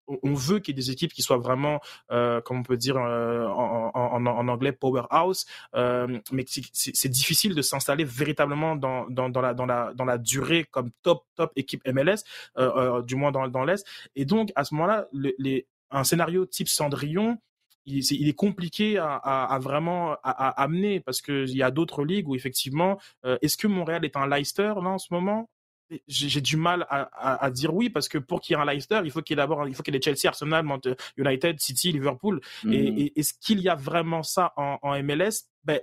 [0.09, 2.97] on veut qu'il y ait des équipes qui soient vraiment, euh, comme on peut dire
[2.97, 9.67] euh, en, anglais, powerhouse, euh, mais c'est difficile de s'installer véritablement dans, dans, la, dans,
[9.67, 12.25] la, dans la durée comme top, top équipe MLS,
[12.59, 13.87] euh, du moins dans, l'Est.
[14.15, 15.09] Et donc, à ce moment-là,
[15.91, 17.39] un scénario type Cendrillon,
[17.89, 22.99] il, est, compliqué à, vraiment à, amener parce qu'il y a d'autres ligues où effectivement,
[23.43, 25.49] est-ce que Montréal est un Leicester là en ce moment?
[26.09, 28.67] J'ai du mal à, à, à, dire oui parce que pour qu'il y ait un
[28.67, 30.65] Leicester, il faut qu'il y ait d'abord, il faut qu'il y ait Chelsea, Arsenal,
[31.17, 32.41] United, City, Liverpool.
[32.65, 32.75] Mm -hmm.
[32.75, 35.81] Et, et est-ce qu'il y a vraiment ça en, en MLS ben,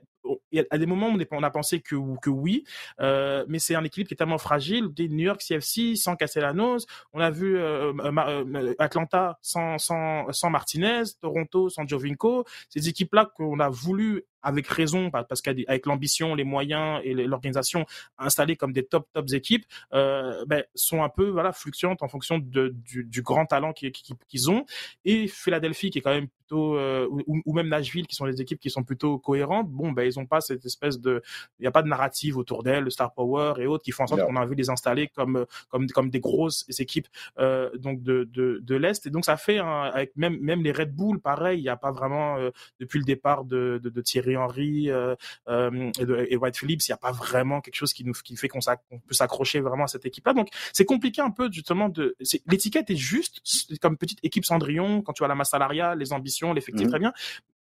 [0.70, 2.64] à des moments, on, a pensé que, que oui,
[3.02, 4.90] euh, mais c'est un équilibre qui est tellement fragile.
[4.98, 11.04] New York CFC sans Castellanos, on a vu euh, euh, Atlanta sans, sans, sans Martinez,
[11.20, 12.46] Toronto sans Jovinko.
[12.70, 17.86] Ces équipes-là qu'on a voulu avec raison, parce qu'avec l'ambition, les moyens et l'organisation
[18.18, 22.38] installées comme des top tops équipes, euh, ben, sont un peu voilà fluctuantes en fonction
[22.38, 24.66] de, du, du grand talent qu'ils ont.
[25.06, 28.42] Et Philadelphie, qui est quand même plutôt, euh, ou, ou, même Nashville, qui sont des
[28.42, 31.22] équipes qui sont plutôt cohérentes, bon, ben ils ont pas cette espèce de,
[31.60, 34.04] il n'y a pas de narrative autour d'elles, le star power et autres qui font
[34.04, 37.08] en sorte qu'on a envie de les installer comme comme comme des grosses équipes
[37.40, 39.06] euh, donc de de, de l'est.
[39.06, 41.92] Et donc ça fait avec même même les Red Bull, pareil, il n'y a pas
[41.92, 42.38] vraiment
[42.80, 45.16] depuis le départ de, de, de Thierry Henry euh,
[45.48, 45.92] euh,
[46.30, 48.60] et, White Phillips, il n'y a pas vraiment quelque chose qui nous qui fait qu'on
[48.60, 50.34] peut s'accrocher vraiment à cette équipe-là.
[50.34, 52.16] Donc c'est compliqué un peu justement de
[52.48, 53.42] l'étiquette est juste
[53.82, 56.90] comme petite équipe Cendrillon quand tu as la masse salariale, les ambitions, l'effectif mmh.
[56.90, 57.14] très bien,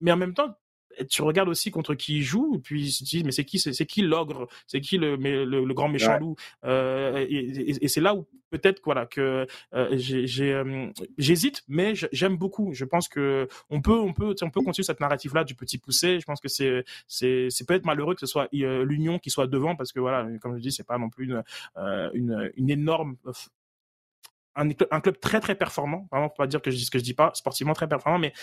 [0.01, 0.55] mais en même temps
[1.07, 3.59] tu regardes aussi contre qui il joue, et puis tu te dis, mais c'est qui,
[3.59, 6.35] c'est qui l'ogre, c'est qui le, le, grand méchant loup,
[6.65, 9.45] euh, et, c'est là où peut-être voilà que
[9.75, 12.73] euh, euh, j'hésite, mais j'aime beaucoup.
[12.73, 15.77] Je pense que on peut, on peut, on peut continuer cette narrative là du petit
[15.77, 16.19] poussé.
[16.19, 19.75] Je pense que c'est, c'est, c'est peut-être malheureux que ce soit l'Union qui soit devant,
[19.75, 21.43] parce que voilà, comme je dis, c'est pas non plus une,
[22.13, 23.17] une, une énorme
[24.59, 26.07] un, club très très performant.
[26.11, 28.19] Vraiment, faut pas dire que je dis ce que je dis pas, sportivement très performant,
[28.19, 28.33] mais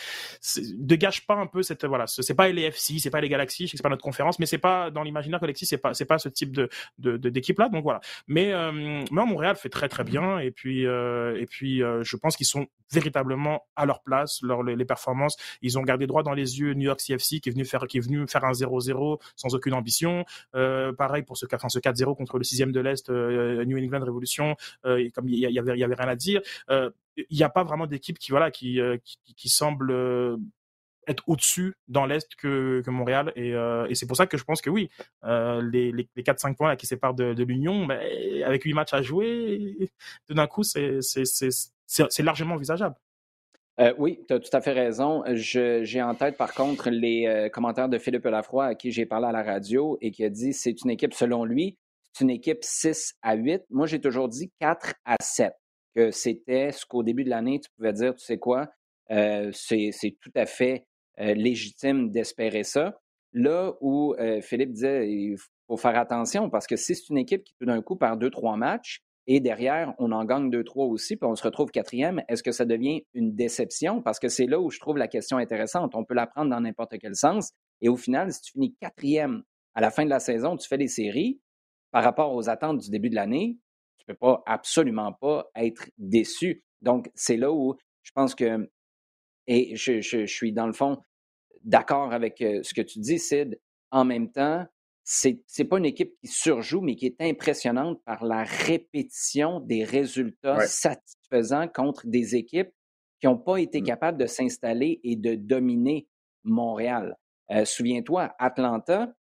[0.74, 3.82] dégage pas un peu cette voilà, c'est pas les FC, c'est pas les Galaxies, c'est
[3.82, 6.52] pas notre conférence, mais c'est pas dans l'imaginaire collectif, c'est pas c'est pas ce type
[6.52, 7.68] de d'équipe de, là.
[7.68, 8.00] Donc voilà.
[8.26, 12.16] Mais euh, mais Montréal fait très très bien et puis euh, et puis euh, je
[12.16, 16.34] pense qu'ils sont véritablement à leur place, leur, les, performances, ils ont gardé droit dans
[16.34, 19.20] les yeux New York CFC qui est venu faire qui est venu faire un 0-0
[19.34, 20.24] sans aucune ambition.
[20.54, 24.56] Euh, pareil pour ce enfin, ce 4-0 contre le sixième de l'Est New England Revolution,
[24.84, 26.40] comme il y, avait y avait rien à dire.
[26.70, 28.98] Euh, il n'y a pas vraiment d'équipe qui voilà qui, euh,
[29.36, 30.36] qui, semble euh,
[31.08, 33.32] être au-dessus dans l'Est que, que Montréal.
[33.36, 33.54] Et,
[33.94, 34.90] c'est pour ça que je pense que oui,
[35.24, 38.00] les, les, 4-5 points qui séparent de, l'Union, ben,
[38.44, 39.90] avec 8 matchs à jouer,
[40.26, 41.00] tout d'un coup, c'est
[42.18, 42.96] largement envisageable.
[43.96, 45.22] oui, tu as tout à fait raison.
[45.32, 49.32] J'ai en tête, par contre, les commentaires de Philippe Lafroy à qui j'ai parlé à
[49.32, 51.78] la radio et qui a dit c'est une équipe, selon lui,
[52.12, 53.64] c'est une équipe 6 à 8.
[53.70, 55.52] Moi, j'ai toujours dit 4 à 7
[55.96, 58.68] que c'était ce qu'au début de l'année, tu pouvais dire, tu sais quoi,
[59.10, 60.86] euh, c'est tout à fait
[61.20, 63.00] euh, légitime d'espérer ça.
[63.32, 65.36] Là où euh, Philippe disait, il
[65.66, 68.30] faut faire attention parce que si c'est une équipe qui tout d'un coup perd deux,
[68.30, 72.22] trois matchs et derrière, on en gagne deux, trois aussi, puis on se retrouve quatrième,
[72.28, 74.00] est-ce que ça devient une déception?
[74.00, 75.94] Parce que c'est là où je trouve la question intéressante.
[75.94, 77.52] On peut la prendre dans n'importe quel sens.
[77.80, 79.42] Et au final, si tu finis quatrième
[79.74, 81.40] à la fin de la saison, tu fais des séries
[81.90, 83.58] par rapport aux attentes du début de l'année,
[84.06, 86.64] peux pas absolument pas être déçu.
[86.82, 88.70] Donc, c'est là où je pense que,
[89.46, 90.98] et je, je, suis dans le fond
[91.64, 93.60] d'accord avec euh, ce que tu dis, Sid.
[93.90, 94.66] En même temps,
[95.04, 99.84] c'est n'est pas une équipe qui surjoue, mais qui est impressionnante par la répétition des
[99.84, 102.72] résultats satisfaisants contre des équipes
[103.20, 103.84] qui n'ont pas été mmh.
[103.84, 106.08] capables de s'installer et de dominer
[106.44, 107.16] Montréal.
[107.50, 109.12] Euh, souviens-toi, Atlanta,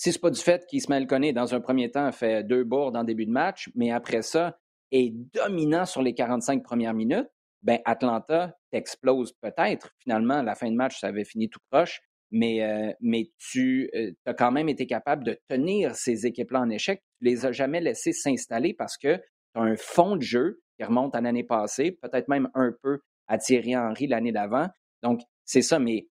[0.00, 2.96] si ce n'est pas du fait qu'Ismaël Koné, dans un premier temps, fait deux bourdes
[2.96, 4.58] en début de match, mais après ça,
[4.92, 7.28] est dominant sur les 45 premières minutes,
[7.62, 9.94] ben Atlanta t'explose peut-être.
[9.98, 14.12] Finalement, la fin de match, ça avait fini tout proche, mais, euh, mais tu euh,
[14.24, 17.02] as quand même été capable de tenir ces équipes-là en échec.
[17.18, 19.22] Tu les as jamais laissées s'installer parce que tu
[19.56, 23.36] as un fond de jeu qui remonte à l'année passée, peut-être même un peu à
[23.36, 24.68] Thierry Henry l'année d'avant.
[25.02, 26.08] Donc, c'est ça, mais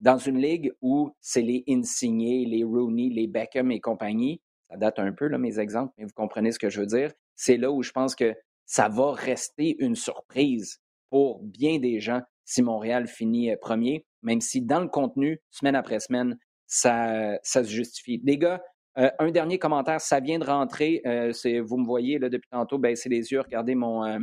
[0.00, 4.40] dans une ligue où c'est les Insignés, les Rooney, les Beckham et compagnie,
[4.70, 7.12] ça date un peu, là, mes exemples, mais vous comprenez ce que je veux dire,
[7.36, 8.34] c'est là où je pense que
[8.66, 10.78] ça va rester une surprise
[11.10, 15.74] pour bien des gens si Montréal finit euh, premier, même si dans le contenu, semaine
[15.74, 18.20] après semaine, ça, ça se justifie.
[18.24, 18.62] Les gars,
[18.98, 21.02] euh, un dernier commentaire, ça vient de rentrer.
[21.06, 21.32] Euh,
[21.64, 24.18] vous me voyez là, depuis tantôt, baisser les yeux, regardez mon,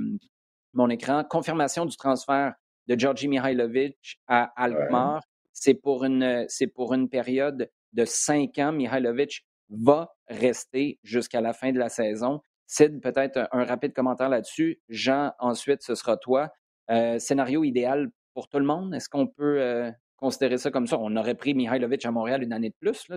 [0.74, 1.24] mon écran.
[1.24, 2.54] Confirmation du transfert
[2.88, 5.22] de Georgi Mihailovic à Alkmaar.
[5.60, 8.72] C'est pour une, c'est pour une période de cinq ans.
[8.72, 12.42] Mihailovic va rester jusqu'à la fin de la saison.
[12.68, 14.80] Sid, peut-être un, rapide commentaire là-dessus.
[14.88, 16.52] Jean, ensuite, ce sera toi.
[16.92, 18.94] Euh, scénario idéal pour tout le monde?
[18.94, 21.00] Est-ce qu'on peut euh, considérer ça comme ça?
[21.00, 23.08] On aurait pris Mihailovic à Montréal une année de plus,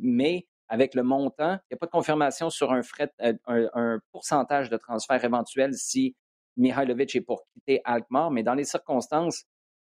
[0.00, 3.68] mais avec le montant, il n'y a pas de confirmation sur un, fret, euh, un,
[3.74, 6.16] un, pourcentage de transfert éventuel si
[6.56, 9.44] Mihailovic est pour quitter Alkmaar, mais dans les circonstances,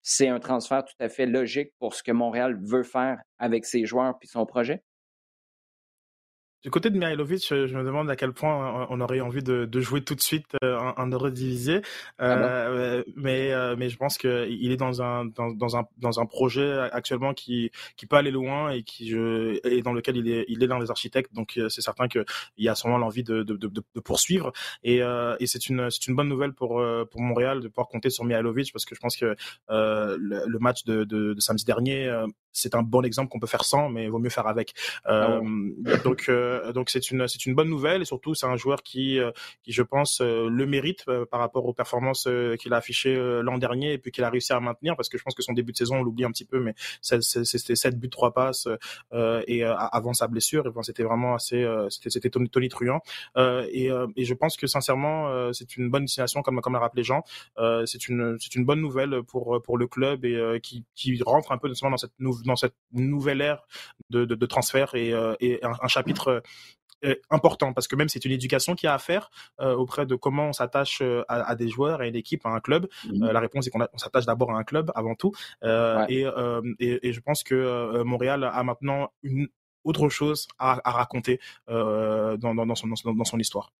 [0.07, 3.85] c'est un transfert tout à fait logique pour ce que Montréal veut faire avec ses
[3.85, 4.83] joueurs puis son projet?
[6.65, 9.81] Du côté de Mihailovic, je me demande à quel point on aurait envie de, de
[9.81, 11.83] jouer tout de suite en, en Eurodivisé.
[12.21, 16.25] Euh, ah mais, mais je pense qu'il est dans un, dans, dans, un, dans un
[16.25, 20.45] projet actuellement qui, qui peut aller loin et, qui, je, et dans lequel il est,
[20.47, 21.31] il est dans les architectes.
[21.35, 22.25] Donc c'est certain qu'il
[22.57, 24.51] y a sûrement l'envie de, de, de, de, poursuivre.
[24.81, 25.01] Et,
[25.39, 28.85] et c'est une, une bonne nouvelle pour, pour Montréal de pouvoir compter sur Mihailovic parce
[28.85, 29.35] que je pense que
[29.69, 32.11] le, le, match de, de, samedi dernier,
[32.55, 34.73] c'est un bon exemple qu'on peut faire sans, mais il vaut mieux faire avec.
[35.05, 35.39] Ah
[36.03, 39.19] donc euh, donc c'est une c'est une bonne nouvelle et surtout c'est un joueur qui
[39.19, 39.31] euh,
[39.63, 42.27] qui je pense euh, le mérite par rapport aux performances
[42.59, 45.23] qu'il a affichées l'an dernier et puis qu'il a réussi à maintenir parce que je
[45.23, 48.09] pense que son début de saison on l'oublie un petit peu mais c'était 7 buts
[48.09, 48.67] 3 passes
[49.11, 50.71] et avant sa blessure.
[50.83, 53.01] C'était vraiment assez c'était c'était tonitruant
[53.37, 57.23] et et je pense que sincèrement c'est une bonne destination comme comme l'a rappelé Jean.
[57.85, 61.57] C'est une c'est une bonne nouvelle pour pour le club et qui qui rentre un
[61.57, 63.67] peu dans cette dans cette nouvelle ère
[64.09, 66.41] de de, de transfert et, et un, un chapitre
[67.03, 69.29] euh, important parce que même c'est une éducation qu'il y a à faire
[69.59, 72.59] euh, auprès de comment on s'attache euh, à, des joueurs, à une équipe, à un
[72.59, 72.87] club.
[73.05, 73.31] Mhm.
[73.31, 75.31] la réponse est qu'on s'attache d'abord à un club avant tout.
[75.63, 76.25] et,
[76.79, 79.47] et, je pense que Montréal a maintenant une
[79.83, 83.71] autre chose à, raconter dans, dans, son, dans, son histoire.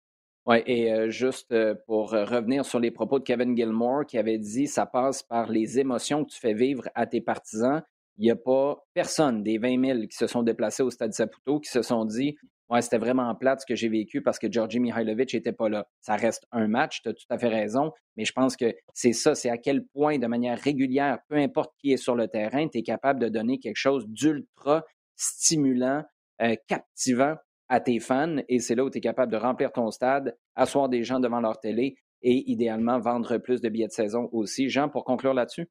[0.46, 1.54] Oui, et juste
[1.88, 5.80] pour revenir sur les propos de Kevin Gilmore qui avait dit ça passe par les
[5.80, 7.82] émotions que tu fais vivre à tes partisans
[8.18, 11.60] il n'y a pas personne des 20 000 qui se sont déplacés au stade Saputo
[11.60, 12.36] qui se sont dit
[12.70, 15.88] Ouais, c'était vraiment plate ce que j'ai vécu parce que Georgi Mihailovic n'était pas là.
[16.02, 19.14] Ça reste un match, tu as tout à fait raison, mais je pense que c'est
[19.14, 22.68] ça, c'est à quel point, de manière régulière, peu importe qui est sur le terrain,
[22.68, 24.84] tu es capable de donner quelque chose d'ultra
[25.16, 26.04] stimulant,
[26.42, 27.36] euh, captivant
[27.70, 30.90] à tes fans, et c'est là où tu es capable de remplir ton stade, asseoir
[30.90, 34.70] des gens devant leur télé et idéalement vendre plus de billets de saison aussi.
[34.70, 35.70] Jean, pour conclure là-dessus?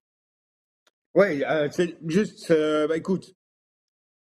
[1.15, 3.35] Oui, euh, c'est juste, euh, bah, écoute,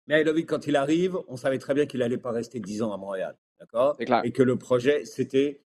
[0.07, 2.97] Mihailovic, quand il arrive, on savait très bien qu'il n'allait pas rester 10 ans à
[2.97, 3.95] Montréal, d'accord?
[3.99, 5.61] Et que le projet, c'était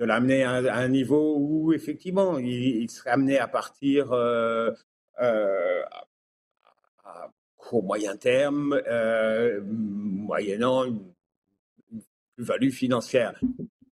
[0.00, 4.72] de l'amener à, un niveau où, effectivement, il, serait amené à partir euh,
[5.16, 5.84] à,
[7.56, 8.80] court moyen terme,
[9.62, 11.12] moyennant une,
[12.34, 13.40] plus-value financière.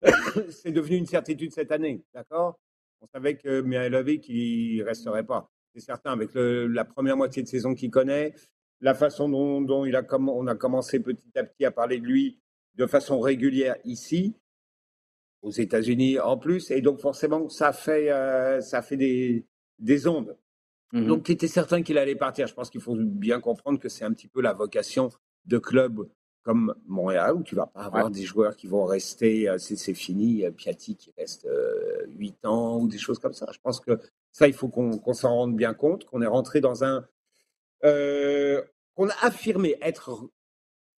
[0.50, 2.58] c'est devenu une certitude cette année, d'accord?
[3.02, 7.48] On savait que Mihailovic, il ne resterait pas c'est certain, avec la première moitié de
[7.48, 8.34] saison qu'il connaît,
[8.82, 12.40] la façon dont, il a on a commencé petit à petit à parler de lui
[12.76, 14.36] de façon régulière ici,
[15.42, 19.46] aux États-Unis en plus, et donc forcément, ça fait, euh, ça fait des,
[19.80, 20.38] des ondes.
[20.94, 22.48] Mmh donc, tu étais certain qu'il allait partir.
[22.48, 25.10] Je pense qu'il faut bien comprendre que c'est un petit peu la vocation
[25.46, 26.08] de clubs
[26.44, 30.46] comme Montréal, où tu vas pas avoir des joueurs qui vont rester, euh, c'est fini,
[30.46, 31.48] euh, Piatti qui reste
[32.08, 33.48] 8 ans, ou des choses comme ça.
[33.52, 34.00] Je pense que
[34.32, 37.06] ça, il faut qu'on s'en rende bien compte, qu'on est rentré dans un.
[37.84, 38.62] Euh,
[38.96, 40.30] qu'on a affirmé être,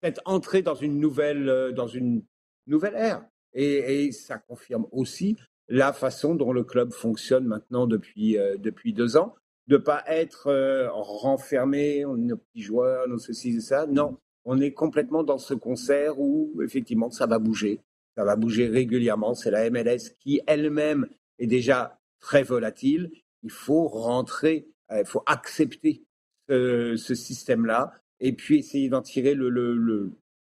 [0.04, 2.24] être entré dans une nouvelle, euh, dans une
[2.68, 3.26] nouvelle ère.
[3.54, 5.38] Et, ça confirme aussi
[5.68, 9.36] la façon dont le club fonctionne maintenant depuis, euh, depuis deux ans.
[9.68, 10.52] De ne pas être
[10.92, 13.88] renfermé, nos petits joueurs, nos ceci et ça.
[13.88, 17.82] Non, on est complètement dans ce concert où effectivement ça va bouger.
[18.16, 19.34] Ça va bouger régulièrement.
[19.34, 21.08] C'est la MLS qui elle-même
[21.40, 23.12] est déjà très volatile
[23.44, 26.04] il faut rentrer, euh, il faut accepter
[26.50, 30.12] ce, système-là et puis essayer d'en tirer le, le,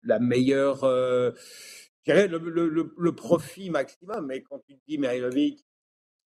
[0.03, 1.33] la meilleure, euh,
[2.07, 4.27] le, le, profit maximum.
[4.27, 5.65] Mais quand tu te dis, Mihailovic,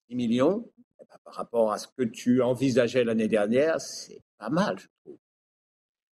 [0.08, 4.50] 10 millions, eh ben, par rapport à ce que tu envisageais l'année dernière, c'est pas
[4.50, 5.18] mal, je trouve.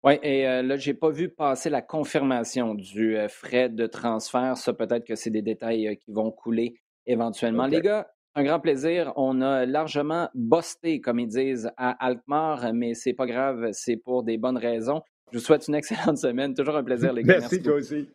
[0.04, 4.58] Oui, et euh, là, je n'ai pas vu passer la confirmation du frais de transfert.
[4.58, 6.76] Ça, peut-être que c'est des détails qui vont couler
[7.06, 7.68] éventuellement.
[7.68, 9.14] Les gars, un grand plaisir.
[9.16, 14.24] On a largement bossé, comme ils disent, à Alkmaar, mais c'est pas grave, c'est pour
[14.24, 15.02] des bonnes raisons.
[15.32, 16.54] Je vous souhaite une excellente semaine.
[16.54, 17.40] Toujours un plaisir, les gars.
[17.40, 18.08] Merci, toi aussi.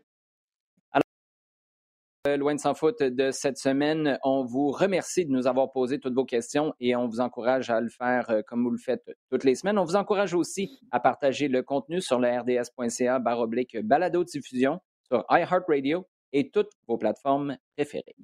[2.34, 6.14] Loin de s'en foutre de cette semaine, on vous remercie de nous avoir posé toutes
[6.14, 9.44] vos questions et on vous encourage à le faire euh, comme vous le faites toutes
[9.44, 9.78] les semaines.
[9.78, 15.24] On vous encourage aussi à partager le contenu sur le rds.ca baroblique balado diffusion sur
[15.30, 18.16] iHeartRadio et toutes vos plateformes préférées.